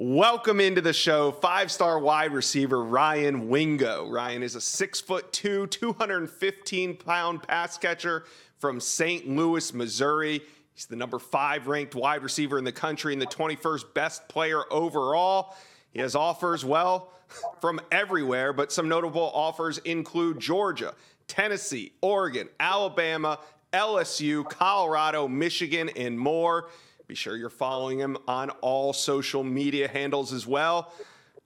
Welcome 0.00 0.60
into 0.60 0.80
the 0.80 0.92
show, 0.92 1.32
five 1.32 1.72
star 1.72 1.98
wide 1.98 2.32
receiver 2.32 2.84
Ryan 2.84 3.48
Wingo. 3.48 4.08
Ryan 4.08 4.44
is 4.44 4.54
a 4.54 4.60
six 4.60 5.00
foot 5.00 5.32
two, 5.32 5.66
215 5.66 6.96
pound 6.96 7.42
pass 7.42 7.76
catcher 7.76 8.24
from 8.58 8.78
St. 8.78 9.28
Louis, 9.28 9.74
Missouri. 9.74 10.40
He's 10.72 10.86
the 10.86 10.94
number 10.94 11.18
five 11.18 11.66
ranked 11.66 11.96
wide 11.96 12.22
receiver 12.22 12.58
in 12.58 12.64
the 12.64 12.70
country 12.70 13.12
and 13.12 13.20
the 13.20 13.26
21st 13.26 13.92
best 13.92 14.28
player 14.28 14.62
overall. 14.72 15.56
He 15.90 15.98
has 15.98 16.14
offers, 16.14 16.64
well, 16.64 17.12
from 17.60 17.80
everywhere, 17.90 18.52
but 18.52 18.70
some 18.70 18.88
notable 18.88 19.32
offers 19.34 19.78
include 19.78 20.38
Georgia, 20.38 20.94
Tennessee, 21.26 21.92
Oregon, 22.00 22.48
Alabama, 22.60 23.40
LSU, 23.72 24.48
Colorado, 24.48 25.26
Michigan, 25.26 25.90
and 25.96 26.16
more. 26.16 26.68
Be 27.08 27.14
sure 27.14 27.38
you're 27.38 27.48
following 27.48 27.98
him 27.98 28.18
on 28.28 28.50
all 28.60 28.92
social 28.92 29.42
media 29.42 29.88
handles 29.88 30.30
as 30.30 30.46
well. 30.46 30.92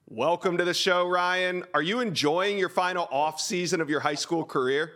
Welcome 0.09 0.59
to 0.59 0.65
the 0.65 0.75
show, 0.75 1.07
Ryan. 1.07 1.63
Are 1.73 1.83
you 1.83 2.01
enjoying 2.01 2.59
your 2.59 2.69
final 2.69 3.07
off 3.13 3.41
season 3.41 3.81
of 3.81 3.89
your 3.89 4.01
high 4.01 4.17
school 4.17 4.45
career? 4.45 4.91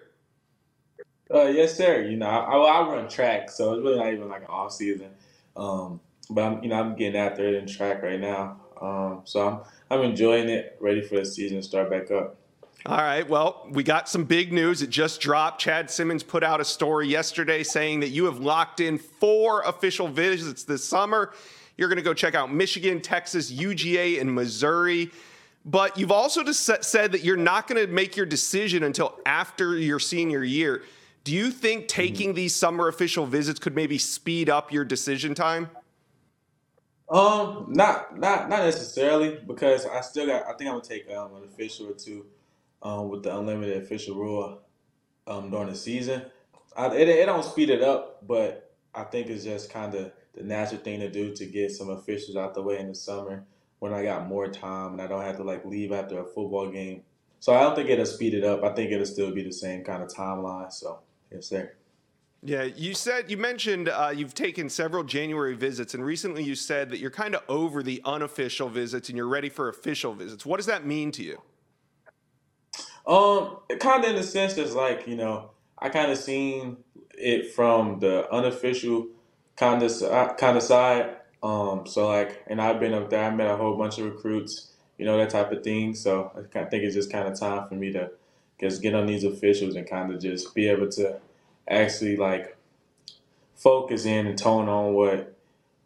Uh, 1.32 1.44
yes, 1.44 1.76
sir. 1.76 2.02
You 2.02 2.16
know, 2.16 2.26
I, 2.26 2.56
I 2.56 2.88
run 2.88 3.08
track, 3.08 3.48
so 3.48 3.74
it's 3.74 3.84
really 3.84 3.96
not 3.96 4.12
even 4.12 4.28
like 4.28 4.42
an 4.42 4.48
off 4.48 4.72
season. 4.72 5.10
Um, 5.56 6.00
but 6.30 6.42
I'm, 6.42 6.62
you 6.64 6.70
know, 6.70 6.80
I'm 6.80 6.96
getting 6.96 7.20
after 7.20 7.46
it 7.46 7.54
in 7.54 7.68
track 7.68 8.02
right 8.02 8.18
now. 8.18 8.60
Um, 8.82 9.20
so 9.22 9.46
I'm, 9.46 10.00
I'm 10.00 10.04
enjoying 10.04 10.48
it. 10.48 10.76
Ready 10.80 11.00
for 11.00 11.14
the 11.14 11.24
season 11.24 11.58
to 11.58 11.62
start 11.62 11.90
back 11.90 12.10
up. 12.10 12.40
All 12.86 12.98
right. 12.98 13.28
Well, 13.28 13.66
we 13.68 13.82
got 13.82 14.08
some 14.08 14.22
big 14.22 14.52
news. 14.52 14.80
It 14.80 14.90
just 14.90 15.20
dropped. 15.20 15.60
Chad 15.60 15.90
Simmons 15.90 16.22
put 16.22 16.44
out 16.44 16.60
a 16.60 16.64
story 16.64 17.08
yesterday 17.08 17.64
saying 17.64 17.98
that 17.98 18.10
you 18.10 18.26
have 18.26 18.38
locked 18.38 18.78
in 18.78 18.96
four 18.96 19.62
official 19.62 20.06
visits 20.06 20.62
this 20.62 20.84
summer. 20.84 21.32
You're 21.76 21.88
going 21.88 21.96
to 21.96 22.04
go 22.04 22.14
check 22.14 22.36
out 22.36 22.52
Michigan, 22.52 23.00
Texas, 23.00 23.50
UGA, 23.50 24.20
and 24.20 24.32
Missouri. 24.32 25.10
But 25.64 25.98
you've 25.98 26.12
also 26.12 26.44
just 26.44 26.62
said 26.84 27.10
that 27.10 27.24
you're 27.24 27.36
not 27.36 27.66
going 27.66 27.84
to 27.84 27.92
make 27.92 28.16
your 28.16 28.24
decision 28.24 28.84
until 28.84 29.18
after 29.26 29.76
your 29.76 29.98
senior 29.98 30.44
year. 30.44 30.84
Do 31.24 31.32
you 31.32 31.50
think 31.50 31.88
taking 31.88 32.34
these 32.34 32.54
summer 32.54 32.86
official 32.86 33.26
visits 33.26 33.58
could 33.58 33.74
maybe 33.74 33.98
speed 33.98 34.48
up 34.48 34.70
your 34.70 34.84
decision 34.84 35.34
time? 35.34 35.70
Um, 37.08 37.66
not 37.68 38.16
not 38.16 38.48
not 38.48 38.62
necessarily 38.62 39.40
because 39.44 39.86
I 39.86 40.00
still 40.02 40.26
got. 40.26 40.42
I 40.42 40.54
think 40.56 40.70
I'm 40.70 40.76
gonna 40.76 40.82
take 40.82 41.10
um, 41.10 41.34
an 41.34 41.44
official 41.44 41.88
or 41.88 41.94
two, 41.94 42.26
um, 42.82 43.08
with 43.08 43.22
the 43.22 43.36
unlimited 43.36 43.82
official 43.82 44.16
rule, 44.16 44.60
um, 45.26 45.50
during 45.50 45.68
the 45.68 45.74
season. 45.74 46.22
I, 46.76 46.94
it 46.94 47.08
it 47.08 47.26
don't 47.26 47.44
speed 47.44 47.70
it 47.70 47.82
up, 47.82 48.26
but 48.26 48.74
I 48.94 49.04
think 49.04 49.28
it's 49.28 49.44
just 49.44 49.70
kind 49.70 49.94
of 49.94 50.12
the 50.34 50.42
natural 50.42 50.80
thing 50.80 51.00
to 51.00 51.10
do 51.10 51.34
to 51.34 51.46
get 51.46 51.70
some 51.72 51.90
officials 51.90 52.36
out 52.36 52.54
the 52.54 52.62
way 52.62 52.78
in 52.78 52.88
the 52.88 52.94
summer 52.94 53.44
when 53.78 53.92
I 53.92 54.02
got 54.02 54.26
more 54.26 54.48
time 54.48 54.92
and 54.92 55.02
I 55.02 55.06
don't 55.06 55.22
have 55.22 55.36
to 55.36 55.42
like 55.42 55.64
leave 55.64 55.92
after 55.92 56.20
a 56.20 56.24
football 56.24 56.70
game. 56.70 57.02
So 57.40 57.54
I 57.54 57.60
don't 57.60 57.74
think 57.74 57.88
it'll 57.88 58.06
speed 58.06 58.34
it 58.34 58.44
up. 58.44 58.62
I 58.62 58.74
think 58.74 58.90
it'll 58.90 59.06
still 59.06 59.34
be 59.34 59.42
the 59.42 59.52
same 59.52 59.84
kind 59.84 60.02
of 60.02 60.08
timeline. 60.08 60.72
So 60.72 61.00
Yes, 61.30 61.46
sir. 61.46 61.72
Yeah, 62.42 62.62
you 62.62 62.94
said 62.94 63.30
you 63.30 63.36
mentioned 63.36 63.88
uh, 63.88 64.12
you've 64.14 64.34
taken 64.34 64.68
several 64.68 65.02
January 65.02 65.54
visits, 65.54 65.94
and 65.94 66.04
recently 66.04 66.44
you 66.44 66.54
said 66.54 66.90
that 66.90 66.98
you're 66.98 67.10
kind 67.10 67.34
of 67.34 67.42
over 67.48 67.82
the 67.82 68.00
unofficial 68.04 68.68
visits 68.68 69.08
and 69.08 69.16
you're 69.16 69.28
ready 69.28 69.48
for 69.48 69.68
official 69.68 70.14
visits. 70.14 70.46
What 70.46 70.58
does 70.58 70.66
that 70.66 70.86
mean 70.86 71.10
to 71.12 71.22
you? 71.22 71.40
Um, 73.06 73.58
kind 73.78 74.04
of 74.04 74.10
in 74.10 74.16
the 74.16 74.22
sense 74.22 74.54
that's 74.54 74.74
like 74.74 75.06
you 75.06 75.16
know 75.16 75.50
I 75.78 75.88
kind 75.90 76.10
of 76.10 76.18
seen 76.18 76.78
it 77.16 77.54
from 77.54 78.00
the 78.00 78.30
unofficial 78.32 79.06
kind 79.56 79.82
of 79.82 80.36
kind 80.36 80.56
of 80.56 80.62
side. 80.62 81.16
Um, 81.42 81.86
so 81.86 82.08
like, 82.08 82.42
and 82.46 82.60
I've 82.60 82.80
been 82.80 82.94
up 82.94 83.10
there. 83.10 83.24
I 83.24 83.30
met 83.30 83.50
a 83.50 83.56
whole 83.56 83.76
bunch 83.76 83.98
of 83.98 84.06
recruits, 84.06 84.72
you 84.98 85.04
know 85.04 85.16
that 85.18 85.30
type 85.30 85.52
of 85.52 85.62
thing. 85.62 85.94
So 85.94 86.32
I 86.54 86.64
think 86.64 86.84
it's 86.84 86.94
just 86.94 87.12
kind 87.12 87.28
of 87.28 87.38
time 87.38 87.68
for 87.68 87.74
me 87.74 87.92
to 87.92 88.10
just 88.60 88.82
get 88.82 88.94
on 88.94 89.06
these 89.06 89.24
officials 89.24 89.76
and 89.76 89.88
kind 89.88 90.12
of 90.12 90.20
just 90.20 90.54
be 90.54 90.68
able 90.68 90.88
to 90.90 91.18
actually 91.68 92.16
like 92.16 92.56
focus 93.54 94.04
in 94.04 94.26
and 94.26 94.38
tone 94.38 94.68
on 94.68 94.94
what 94.94 95.36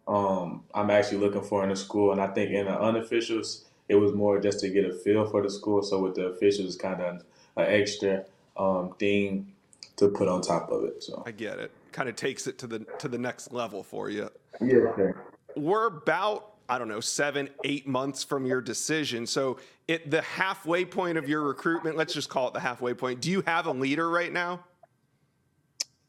um, 0.07 0.65
I'm 0.75 0.91
actually 0.91 1.19
looking 1.19 1.43
for 1.43 1.63
in 1.63 1.71
the 1.71 1.77
school. 1.77 2.13
And 2.13 2.21
I 2.21 2.29
think 2.29 2.51
in 2.51 2.67
the 2.67 2.73
unofficials, 2.73 3.65
it 3.91 3.97
was 3.97 4.13
more 4.15 4.41
just 4.41 4.61
to 4.61 4.69
get 4.69 4.85
a 4.85 4.95
feel 4.95 5.27
for 5.27 5.43
the 5.43 5.51
school. 5.51 5.83
So 5.83 5.99
with 5.99 6.15
the 6.15 6.27
officials, 6.27 6.77
kind 6.77 7.01
of 7.01 7.23
an 7.57 7.67
extra 7.67 8.25
um, 8.57 8.95
thing 9.01 9.53
to 9.97 10.09
put 10.09 10.29
on 10.29 10.41
top 10.43 10.71
of 10.71 10.85
it. 10.85 11.03
So 11.03 11.25
I 11.27 11.33
get 11.33 11.59
it. 11.59 11.73
Kind 11.91 12.09
of 12.09 12.15
takes 12.15 12.47
it 12.47 12.57
to 12.59 12.69
the 12.69 12.87
to 13.01 13.09
the 13.09 13.19
next 13.19 13.53
level 13.53 13.83
for 13.83 14.09
you. 14.09 14.31
Yeah. 14.61 14.95
Sure. 14.95 15.25
We're 15.57 15.87
about 15.87 16.47
I 16.69 16.79
don't 16.79 16.87
know, 16.87 17.01
seven, 17.01 17.51
eight 17.65 17.89
months 17.89 18.23
from 18.23 18.47
your 18.47 18.61
decision. 18.61 19.27
So, 19.27 19.59
at 19.89 20.09
the 20.09 20.23
halfway 20.23 20.85
point 20.85 21.19
of 21.19 21.29
your 21.29 21.43
recruitment, 21.43 21.97
let's 21.97 22.15
just 22.15 22.29
call 22.29 22.47
it 22.47 22.55
the 22.55 22.61
halfway 22.61 22.95
point. 22.95 23.21
Do 23.21 23.29
you 23.29 23.43
have 23.45 23.67
a 23.67 23.73
leader 23.73 24.09
right 24.09 24.33
now? 24.33 24.61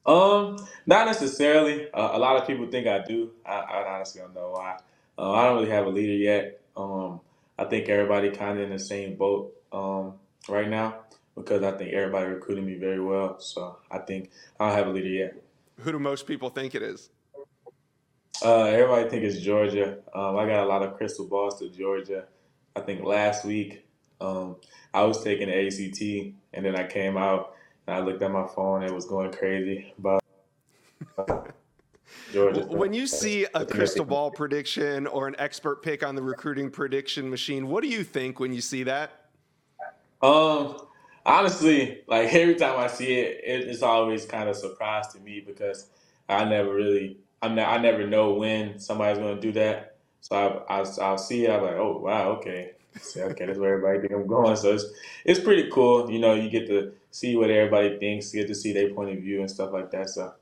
Um, 0.05 0.63
not 0.85 1.07
necessarily. 1.07 1.91
Uh, 1.91 2.11
a 2.13 2.19
lot 2.19 2.35
of 2.35 2.45
people 2.45 2.67
think 2.67 2.85
I 2.85 3.03
do. 3.03 3.31
I, 3.43 3.53
I 3.55 3.95
honestly 3.95 4.21
don't 4.21 4.35
know 4.35 4.51
why. 4.51 4.77
Uh, 5.17 5.31
I 5.31 5.45
don't 5.45 5.55
really 5.55 5.71
have 5.71 5.87
a 5.87 5.89
leader 5.89 6.13
yet. 6.13 6.61
Um, 6.77 7.21
I 7.61 7.65
think 7.65 7.89
everybody 7.89 8.31
kind 8.31 8.57
of 8.57 8.63
in 8.63 8.71
the 8.71 8.79
same 8.79 9.15
boat 9.15 9.53
um, 9.71 10.13
right 10.49 10.67
now 10.67 11.01
because 11.35 11.61
I 11.61 11.71
think 11.73 11.93
everybody 11.93 12.25
recruited 12.25 12.65
me 12.65 12.73
very 12.73 12.99
well. 12.99 13.39
So 13.39 13.77
I 13.91 13.99
think 13.99 14.31
I 14.59 14.67
don't 14.67 14.77
have 14.77 14.87
a 14.87 14.89
leader 14.89 15.07
yet. 15.07 15.35
Who 15.81 15.91
do 15.91 15.99
most 15.99 16.25
people 16.25 16.49
think 16.49 16.73
it 16.73 16.81
is? 16.81 17.11
Uh, 18.43 18.63
everybody 18.63 19.07
think 19.09 19.23
it's 19.23 19.39
Georgia. 19.39 19.99
Um, 20.15 20.37
I 20.37 20.47
got 20.47 20.63
a 20.63 20.65
lot 20.65 20.81
of 20.81 20.97
crystal 20.97 21.27
balls 21.27 21.59
to 21.59 21.69
Georgia. 21.69 22.25
I 22.75 22.79
think 22.79 23.03
last 23.03 23.45
week 23.45 23.85
um, 24.19 24.55
I 24.91 25.03
was 25.03 25.23
taking 25.23 25.47
the 25.47 25.67
ACT, 25.67 26.33
and 26.53 26.65
then 26.65 26.75
I 26.75 26.87
came 26.87 27.15
out 27.15 27.53
and 27.85 27.95
I 27.95 27.99
looked 27.99 28.23
at 28.23 28.31
my 28.31 28.47
phone. 28.47 28.81
It 28.81 28.91
was 28.91 29.05
going 29.05 29.31
crazy 29.31 29.93
Georgia. 29.99 30.19
When 32.33 32.93
you 32.93 33.07
see 33.07 33.45
a 33.53 33.65
crystal 33.65 34.05
ball 34.05 34.31
prediction 34.31 35.07
or 35.07 35.27
an 35.27 35.35
expert 35.37 35.83
pick 35.83 36.05
on 36.05 36.15
the 36.15 36.21
recruiting 36.21 36.69
prediction 36.69 37.29
machine, 37.29 37.67
what 37.67 37.81
do 37.83 37.89
you 37.89 38.03
think 38.03 38.39
when 38.39 38.53
you 38.53 38.61
see 38.61 38.83
that? 38.83 39.29
Um, 40.21 40.77
honestly, 41.25 42.01
like 42.07 42.33
every 42.33 42.55
time 42.55 42.79
I 42.79 42.87
see 42.87 43.13
it, 43.15 43.41
it's 43.43 43.81
always 43.81 44.25
kind 44.25 44.49
of 44.49 44.55
surprise 44.55 45.07
to 45.09 45.19
me 45.19 45.43
because 45.45 45.87
I 46.29 46.45
never 46.45 46.73
really 46.73 47.17
I'm 47.41 47.55
not, 47.55 47.69
I 47.69 47.77
never 47.77 48.05
know 48.05 48.33
when 48.33 48.79
somebody's 48.79 49.17
going 49.17 49.35
to 49.35 49.41
do 49.41 49.51
that. 49.53 49.95
So 50.21 50.35
I, 50.69 50.79
I, 50.79 50.85
I'll 51.01 51.17
see 51.17 51.45
it. 51.45 51.49
I'm 51.49 51.63
like, 51.63 51.75
oh, 51.75 51.97
wow, 51.97 52.29
okay. 52.33 52.73
Say, 52.99 53.23
okay, 53.23 53.45
that's 53.45 53.57
where 53.57 53.75
everybody 53.75 54.07
think 54.07 54.13
I'm 54.13 54.27
going. 54.27 54.55
So 54.55 54.73
it's, 54.73 54.85
it's 55.25 55.39
pretty 55.39 55.69
cool. 55.71 56.11
You 56.11 56.19
know, 56.19 56.35
you 56.35 56.49
get 56.49 56.67
to 56.67 56.93
see 57.09 57.35
what 57.35 57.49
everybody 57.49 57.97
thinks, 57.97 58.33
you 58.33 58.41
get 58.41 58.47
to 58.49 58.55
see 58.55 58.73
their 58.73 58.93
point 58.93 59.17
of 59.17 59.23
view 59.23 59.39
and 59.39 59.49
stuff 59.49 59.71
like 59.71 59.89
that. 59.91 60.09
So 60.09 60.33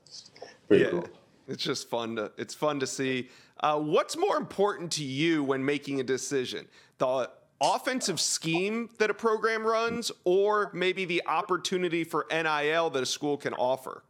pretty 0.68 0.84
yeah, 0.84 0.92
cool. 0.92 1.08
It's 1.50 1.64
just 1.64 1.90
fun 1.90 2.16
to, 2.18 2.32
it's 2.38 2.54
fun 2.54 2.80
to 2.80 2.88
see. 2.88 3.30
Uh, 3.60 3.80
what's 3.80 4.16
more 4.16 4.38
important 4.38 4.92
to 4.94 5.04
you 5.04 5.44
when 5.44 5.66
making 5.66 6.00
a 6.00 6.04
decision? 6.04 6.68
The 7.00 7.30
offensive 7.62 8.20
scheme 8.20 8.90
that 9.00 9.10
a 9.10 9.14
program 9.14 9.66
runs 9.66 10.12
or 10.24 10.72
maybe 10.74 11.06
the 11.06 11.22
opportunity 11.26 12.04
for 12.04 12.26
NIL 12.32 12.90
that 12.92 13.04
a 13.04 13.06
school 13.06 13.38
can 13.38 13.54
offer? 13.54 14.04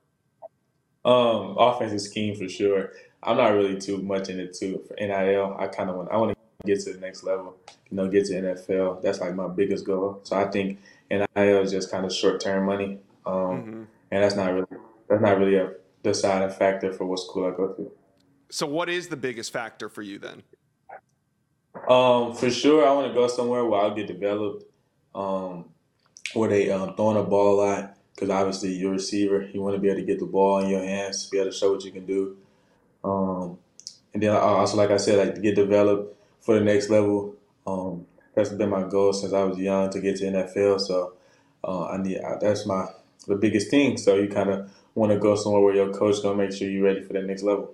Um, 1.06 1.56
offensive 1.58 2.02
scheme 2.02 2.36
for 2.36 2.50
sure. 2.50 2.92
I'm 3.24 3.38
not 3.38 3.50
really 3.50 3.80
too 3.80 3.98
much 3.98 4.30
in 4.30 4.40
it 4.40 4.54
too 4.54 4.84
for 4.88 4.96
NIL. 5.00 5.56
I 5.60 5.68
kind 5.68 5.90
of 5.90 5.96
want 5.96 6.12
I 6.12 6.18
want 6.18 6.32
to 6.32 6.68
get 6.68 6.82
to 6.82 6.94
the 6.94 7.00
next 7.00 7.24
level. 7.24 7.58
You 7.90 7.98
know, 7.98 8.08
get 8.08 8.26
to 8.26 8.34
NFL. 8.34 9.02
That's 9.02 9.20
like 9.20 9.36
my 9.36 9.48
biggest 9.48 9.86
goal. 9.86 10.20
So 10.24 10.36
I 10.38 10.46
think 10.46 10.80
NIL 11.10 11.62
is 11.62 11.72
just 11.72 11.90
kind 11.90 12.06
of 12.06 12.14
short 12.14 12.40
term 12.42 12.66
money, 12.66 13.00
um, 13.26 13.34
mm-hmm. 13.34 13.84
and 14.12 14.24
that's 14.24 14.36
not 14.36 14.54
really 14.54 14.68
that's 15.10 15.22
not 15.22 15.38
really 15.38 15.56
a 15.56 15.72
deciding 16.04 16.50
factor 16.50 16.94
for 16.94 17.06
what 17.06 17.20
school 17.20 17.48
I 17.48 17.56
go 17.56 17.74
to. 17.74 17.92
So, 18.50 18.66
what 18.66 18.90
is 18.90 19.08
the 19.08 19.18
biggest 19.18 19.54
factor 19.54 19.90
for 19.90 20.02
you 20.02 20.20
then? 20.20 20.44
Um, 21.88 22.34
for 22.34 22.50
sure, 22.50 22.88
I 22.88 22.92
want 22.92 23.08
to 23.08 23.14
go 23.14 23.28
somewhere 23.28 23.64
where 23.66 23.82
I'll 23.82 23.94
get 23.94 24.08
developed, 24.08 24.66
um, 25.14 25.66
where 26.34 26.50
they 26.50 26.72
um, 26.72 26.96
throwing 26.96 27.18
a 27.18 27.24
ball 27.24 27.56
a 27.56 27.58
lot 27.64 27.96
because 28.20 28.30
obviously 28.30 28.74
you're 28.74 28.92
a 28.92 28.94
receiver. 28.94 29.50
You 29.54 29.62
want 29.62 29.76
to 29.76 29.82
be 29.82 29.88
able 29.88 30.02
to 30.02 30.06
get 30.06 30.20
the 30.20 30.26
ball 30.26 30.60
in 30.60 30.70
your 30.70 30.84
hands, 30.84 31.30
be 31.30 31.40
able 31.40 31.52
to 31.52 31.56
show 31.56 31.72
what 31.72 31.86
you 31.86 31.92
can 31.92 32.06
do. 32.06 32.38
Um, 33.04 33.58
and 34.14 34.22
then 34.22 34.32
also, 34.32 34.76
like 34.76 34.92
I 34.92 34.98
said, 34.98 35.26
like 35.26 35.36
to 35.36 35.42
get 35.42 35.56
developed 35.56 36.18
for 36.42 36.56
the 36.56 36.62
next 36.62 36.90
level. 36.90 37.36
Um, 37.66 38.06
that's 38.36 38.50
been 38.50 38.70
my 38.70 38.84
goal 38.84 39.14
since 39.14 39.32
I 39.32 39.44
was 39.44 39.58
young 39.58 39.90
to 39.92 40.02
get 40.02 40.18
to 40.18 40.26
NFL. 40.26 40.82
So 40.82 41.14
uh, 41.64 41.86
I 41.88 41.98
need 41.98 42.20
that's 42.42 42.66
my 42.66 42.88
the 43.28 43.36
biggest 43.36 43.70
thing. 43.70 43.98
So 43.98 44.16
you 44.16 44.28
kind 44.28 44.50
of 44.50 44.72
want 44.96 45.12
to 45.12 45.20
go 45.20 45.36
somewhere 45.36 45.62
where 45.62 45.76
your 45.76 45.94
coach 45.94 46.22
gonna 46.22 46.36
make 46.36 46.52
sure 46.52 46.70
you're 46.70 46.84
ready 46.84 47.02
for 47.02 47.14
that 47.14 47.26
next 47.26 47.44
level. 47.44 47.74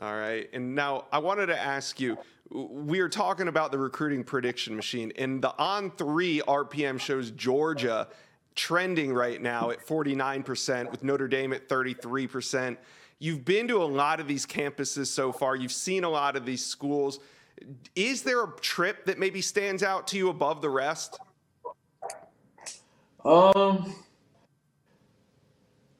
All 0.00 0.16
right. 0.16 0.48
And 0.52 0.74
now 0.74 1.04
I 1.12 1.18
wanted 1.18 1.46
to 1.46 1.60
ask 1.60 2.00
you 2.00 2.18
we 2.52 3.00
are 3.00 3.08
talking 3.08 3.48
about 3.48 3.72
the 3.72 3.78
recruiting 3.78 4.24
prediction 4.24 4.76
machine, 4.76 5.12
and 5.16 5.42
the 5.42 5.56
on 5.58 5.90
three 5.92 6.42
RPM 6.46 7.00
shows 7.00 7.30
Georgia 7.30 8.08
trending 8.54 9.12
right 9.12 9.40
now 9.40 9.70
at 9.70 9.84
49%, 9.86 10.90
with 10.90 11.02
Notre 11.02 11.28
Dame 11.28 11.52
at 11.52 11.68
33%. 11.68 12.76
You've 13.18 13.44
been 13.44 13.68
to 13.68 13.82
a 13.82 13.84
lot 13.84 14.20
of 14.20 14.28
these 14.28 14.44
campuses 14.44 15.06
so 15.06 15.32
far, 15.32 15.56
you've 15.56 15.72
seen 15.72 16.04
a 16.04 16.10
lot 16.10 16.36
of 16.36 16.44
these 16.44 16.64
schools. 16.64 17.20
Is 17.94 18.22
there 18.22 18.44
a 18.44 18.50
trip 18.60 19.06
that 19.06 19.18
maybe 19.18 19.40
stands 19.40 19.82
out 19.82 20.06
to 20.08 20.16
you 20.16 20.28
above 20.28 20.60
the 20.60 20.70
rest? 20.70 21.18
Um, 23.24 23.94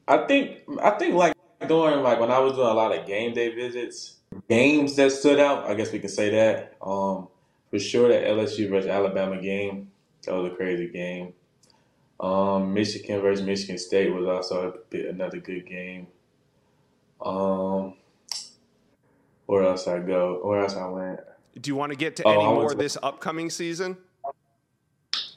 I 0.08 0.18
think 0.26 0.58
I 0.82 0.90
think 0.90 1.14
like 1.14 1.34
during 1.66 2.02
like 2.02 2.20
when 2.20 2.30
I 2.30 2.38
was 2.38 2.54
doing 2.54 2.68
a 2.68 2.74
lot 2.74 2.96
of 2.96 3.06
game 3.06 3.34
day 3.34 3.54
visits, 3.54 4.16
games 4.48 4.96
that 4.96 5.12
stood 5.12 5.38
out. 5.38 5.70
I 5.70 5.74
guess 5.74 5.92
we 5.92 5.98
can 5.98 6.08
say 6.08 6.30
that. 6.30 6.76
Um, 6.82 7.28
for 7.70 7.78
sure 7.78 8.08
the 8.08 8.14
LSU 8.14 8.68
versus 8.68 8.88
Alabama 8.88 9.40
game. 9.40 9.90
That 10.24 10.34
was 10.34 10.52
a 10.52 10.54
crazy 10.54 10.88
game. 10.88 11.32
Um, 12.20 12.72
Michigan 12.72 13.20
versus 13.20 13.44
Michigan 13.44 13.78
State 13.78 14.12
was 14.12 14.26
also 14.26 14.78
a, 14.92 15.08
another 15.08 15.38
good 15.38 15.66
game. 15.66 16.06
Um, 17.20 17.94
where 19.46 19.64
else 19.64 19.88
I 19.88 19.98
go? 19.98 20.40
Where 20.42 20.60
else 20.60 20.76
I 20.76 20.86
went? 20.86 21.20
Do 21.60 21.68
you 21.68 21.76
want 21.76 21.90
to 21.90 21.96
get 21.96 22.14
to 22.16 22.24
oh, 22.24 22.30
any 22.30 22.44
more 22.44 22.70
to... 22.70 22.76
this 22.76 22.96
upcoming 23.02 23.50
season? 23.50 23.96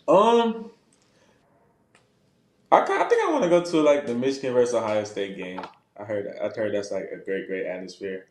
Um, 0.08 0.72
I, 2.72 2.82
I 2.82 3.04
think 3.10 3.24
I 3.28 3.32
want 3.32 3.44
to 3.44 3.50
go 3.50 3.64
to 3.64 3.82
like 3.82 4.06
the 4.06 4.16
Michigan 4.16 4.54
versus 4.54 4.76
Ohio 4.76 5.04
State 5.04 5.38
game. 5.38 5.62
I 5.98 6.04
heard 6.04 6.28
I 6.42 6.48
heard 6.50 6.74
that's 6.74 6.92
like 6.92 7.10
a 7.14 7.18
great 7.24 7.48
great 7.48 7.66
atmosphere. 7.66 8.28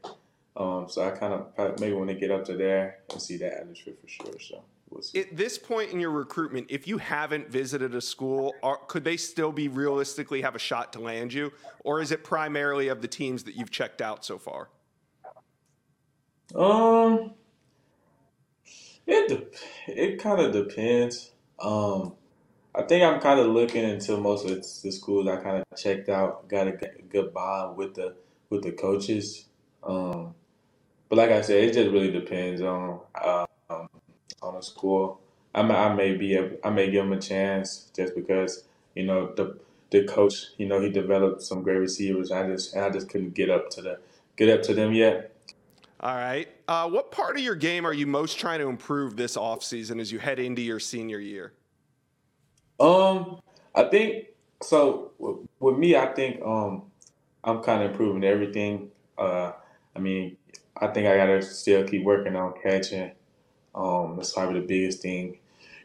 Um, 0.57 0.87
so 0.89 1.07
I 1.07 1.11
kind 1.11 1.33
of 1.33 1.81
maybe 1.81 1.95
want 1.95 2.11
to 2.11 2.15
get 2.15 2.31
up 2.31 2.45
to 2.47 2.57
there 2.57 2.99
and 3.11 3.21
see 3.21 3.37
that 3.39 3.61
atmosphere 3.61 3.95
for 4.01 4.09
sure. 4.09 4.41
So. 4.41 4.63
We'll 4.91 5.03
At 5.17 5.37
this 5.37 5.59
point 5.59 5.91
in 5.91 5.99
your 5.99 6.11
recruitment, 6.11 6.67
if 6.69 6.87
you 6.87 6.99
haven't 6.99 7.49
visited 7.49 7.95
a 7.95 8.01
school, 8.01 8.55
are, 8.63 8.79
could 8.87 9.03
they 9.03 9.17
still 9.17 9.51
be 9.51 9.69
realistically 9.69 10.43
have 10.43 10.55
a 10.55 10.59
shot 10.59 10.93
to 10.93 11.01
land 11.01 11.33
you, 11.33 11.53
or 11.81 12.01
is 12.01 12.13
it 12.13 12.23
primarily 12.23 12.89
of 12.89 13.03
the 13.03 13.09
teams 13.09 13.45
that 13.45 13.57
you've 13.57 13.71
checked 13.71 14.01
out 14.01 14.25
so 14.25 14.39
far? 14.39 14.69
Um, 16.55 17.33
it 19.07 19.29
de- 19.29 19.93
it 19.93 20.19
kind 20.21 20.41
of 20.41 20.53
depends. 20.53 21.33
Um, 21.59 22.15
I 22.75 22.83
think 22.83 23.05
I'm 23.05 23.21
kind 23.21 23.39
of 23.39 23.47
looking 23.47 23.85
into 23.85 24.17
most 24.17 24.49
of 24.49 24.57
the 24.57 24.91
schools 24.91 25.29
I 25.29 25.37
kind 25.37 25.59
of 25.59 25.79
checked 25.79 26.09
out. 26.09 26.49
Got 26.49 26.67
a 26.67 26.73
good 27.09 27.33
bond 27.33 27.77
with 27.77 27.95
the 27.95 28.17
with 28.51 28.63
the 28.63 28.73
coaches. 28.73 29.47
Um, 29.83 30.35
but 31.09 31.19
like 31.19 31.31
I 31.31 31.41
said, 31.43 31.63
it 31.63 31.75
just 31.75 31.91
really 31.91 32.11
depends 32.11 32.61
on 32.61 33.01
uh, 33.15 33.47
on 33.71 34.57
a 34.57 34.63
school. 34.63 35.21
I 35.55 35.63
may, 35.63 35.75
I 35.75 35.95
may 35.95 36.17
be 36.17 36.35
a, 36.35 36.51
I 36.65 36.71
may 36.71 36.91
give 36.91 37.05
him 37.05 37.13
a 37.13 37.21
chance 37.21 37.91
just 37.95 38.15
because 38.17 38.65
you 38.95 39.05
know 39.05 39.33
the 39.35 39.57
the 39.91 40.05
coach 40.05 40.47
you 40.57 40.67
know 40.67 40.81
he 40.81 40.91
developed 40.91 41.43
some 41.43 41.63
great 41.63 41.79
receivers. 41.79 42.33
I 42.33 42.49
just 42.49 42.77
I 42.77 42.91
just 42.91 43.09
couldn't 43.09 43.35
get 43.35 43.51
up 43.51 43.71
to 43.71 43.83
the 43.83 44.01
get 44.37 44.49
up 44.49 44.63
to 44.65 44.75
them 44.75 44.93
yet. 44.93 45.31
All 46.01 46.17
right. 46.17 46.49
Uh, 46.67 46.89
what 46.89 47.13
part 47.13 47.37
of 47.37 47.43
your 47.43 47.55
game 47.55 47.87
are 47.87 47.93
you 47.93 48.07
most 48.07 48.39
trying 48.39 48.59
to 48.59 48.67
improve 48.67 49.17
this 49.17 49.37
offseason 49.37 50.01
as 50.01 50.11
you 50.11 50.19
head 50.19 50.39
into 50.39 50.61
your 50.61 50.81
senior 50.81 51.19
year? 51.19 51.53
Um, 52.81 53.41
I 53.75 53.85
think 53.85 54.27
so. 54.63 55.13
With 55.61 55.79
me, 55.79 55.97
I 55.97 56.07
think 56.15 56.43
um, 56.45 56.85
I'm 57.43 57.63
kind 57.63 57.83
of 57.83 57.91
improving 57.93 58.25
everything. 58.25 58.91
Uh, 59.19 59.53
I 59.95 59.99
mean, 59.99 60.37
I 60.77 60.89
think 60.89 61.07
I 61.07 61.17
gotta 61.17 61.43
still 61.43 61.85
keep 61.87 62.05
working 62.05 62.37
on 62.37 62.55
catching. 62.63 63.13
Um, 63.75 64.17
that's 64.17 64.33
probably 64.33 64.61
the 64.61 64.67
biggest 64.67 65.03
thing. 65.03 65.39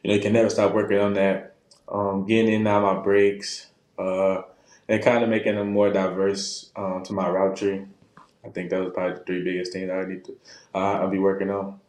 You 0.04 0.10
know, 0.10 0.15
you 0.15 0.21
can 0.21 0.34
never 0.34 0.49
stop 0.49 0.73
working 0.73 0.99
on 0.99 1.13
that. 1.15 1.56
Um, 1.89 2.25
getting 2.25 2.54
in 2.54 2.63
now 2.63 2.82
my 2.82 3.02
breaks, 3.02 3.67
uh, 3.97 4.43
and 4.88 5.04
kind 5.04 5.23
of 5.23 5.30
making 5.30 5.56
them 5.56 5.71
more 5.73 5.91
diverse 5.91 6.71
um, 6.75 7.04
to 7.06 7.13
my 7.13 7.30
route 7.30 7.58
tree. 7.58 7.86
I 8.45 8.49
think 8.49 8.69
those 8.69 8.88
are 8.88 8.91
probably 8.91 9.17
the 9.19 9.25
three 9.25 9.43
biggest 9.43 9.73
things 9.73 9.89
I 9.91 10.06
need 10.06 10.25
to 10.25 10.38
uh, 10.75 10.78
I'll 10.80 11.10
be 11.10 11.19
working 11.19 11.49
on. 11.49 11.80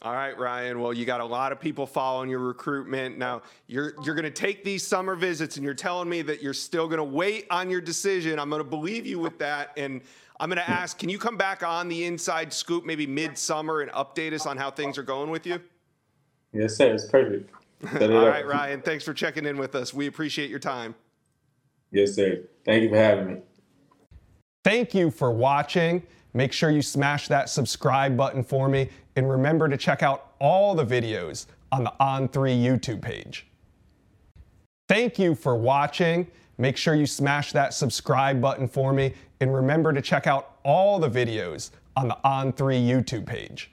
All 0.00 0.12
right, 0.12 0.38
Ryan. 0.38 0.80
Well, 0.80 0.92
you 0.92 1.04
got 1.04 1.20
a 1.20 1.24
lot 1.24 1.50
of 1.50 1.58
people 1.58 1.84
following 1.84 2.30
your 2.30 2.38
recruitment. 2.38 3.18
Now, 3.18 3.42
you're 3.66 3.94
you're 4.04 4.14
going 4.14 4.24
to 4.24 4.30
take 4.30 4.62
these 4.62 4.86
summer 4.86 5.16
visits 5.16 5.56
and 5.56 5.64
you're 5.64 5.74
telling 5.74 6.08
me 6.08 6.22
that 6.22 6.40
you're 6.40 6.54
still 6.54 6.86
going 6.86 6.98
to 6.98 7.04
wait 7.04 7.46
on 7.50 7.68
your 7.68 7.80
decision. 7.80 8.38
I'm 8.38 8.48
going 8.48 8.62
to 8.62 8.68
believe 8.68 9.06
you 9.06 9.18
with 9.18 9.38
that 9.40 9.72
and 9.76 10.00
I'm 10.40 10.48
going 10.48 10.58
to 10.58 10.70
ask, 10.70 10.98
can 10.98 11.08
you 11.08 11.18
come 11.18 11.36
back 11.36 11.64
on 11.64 11.88
the 11.88 12.04
inside 12.04 12.52
scoop 12.52 12.84
maybe 12.84 13.06
midsummer 13.06 13.80
and 13.80 13.90
update 13.90 14.32
us 14.32 14.46
on 14.46 14.56
how 14.56 14.70
things 14.70 14.96
are 14.96 15.02
going 15.02 15.30
with 15.30 15.46
you? 15.46 15.60
Yes, 16.52 16.76
sir. 16.76 16.94
It's 16.94 17.06
perfect. 17.06 17.50
All 18.00 18.28
right, 18.28 18.46
Ryan. 18.46 18.80
Thanks 18.80 19.04
for 19.04 19.12
checking 19.12 19.46
in 19.46 19.56
with 19.56 19.74
us. 19.74 19.92
We 19.92 20.06
appreciate 20.06 20.48
your 20.48 20.58
time. 20.60 20.94
Yes, 21.90 22.14
sir. 22.14 22.42
Thank 22.64 22.84
you 22.84 22.90
for 22.90 22.96
having 22.96 23.26
me. 23.26 23.40
Thank 24.62 24.94
you 24.94 25.10
for 25.10 25.32
watching. 25.32 26.02
Make 26.34 26.52
sure 26.52 26.70
you 26.70 26.82
smash 26.82 27.26
that 27.28 27.48
subscribe 27.48 28.16
button 28.16 28.44
for 28.44 28.68
me. 28.68 28.90
And 29.18 29.28
remember 29.28 29.68
to 29.68 29.76
check 29.76 30.04
out 30.04 30.30
all 30.38 30.76
the 30.76 30.86
videos 30.86 31.46
on 31.72 31.82
the 31.82 31.92
On3 31.98 32.28
YouTube 32.56 33.02
page. 33.02 33.48
Thank 34.86 35.18
you 35.18 35.34
for 35.34 35.56
watching. 35.56 36.28
Make 36.56 36.76
sure 36.76 36.94
you 36.94 37.04
smash 37.04 37.50
that 37.50 37.74
subscribe 37.74 38.40
button 38.40 38.68
for 38.68 38.92
me. 38.92 39.14
And 39.40 39.52
remember 39.52 39.92
to 39.92 40.00
check 40.00 40.28
out 40.28 40.58
all 40.62 41.00
the 41.00 41.10
videos 41.10 41.70
on 41.96 42.06
the 42.06 42.16
On3 42.24 42.54
YouTube 42.54 43.26
page. 43.26 43.72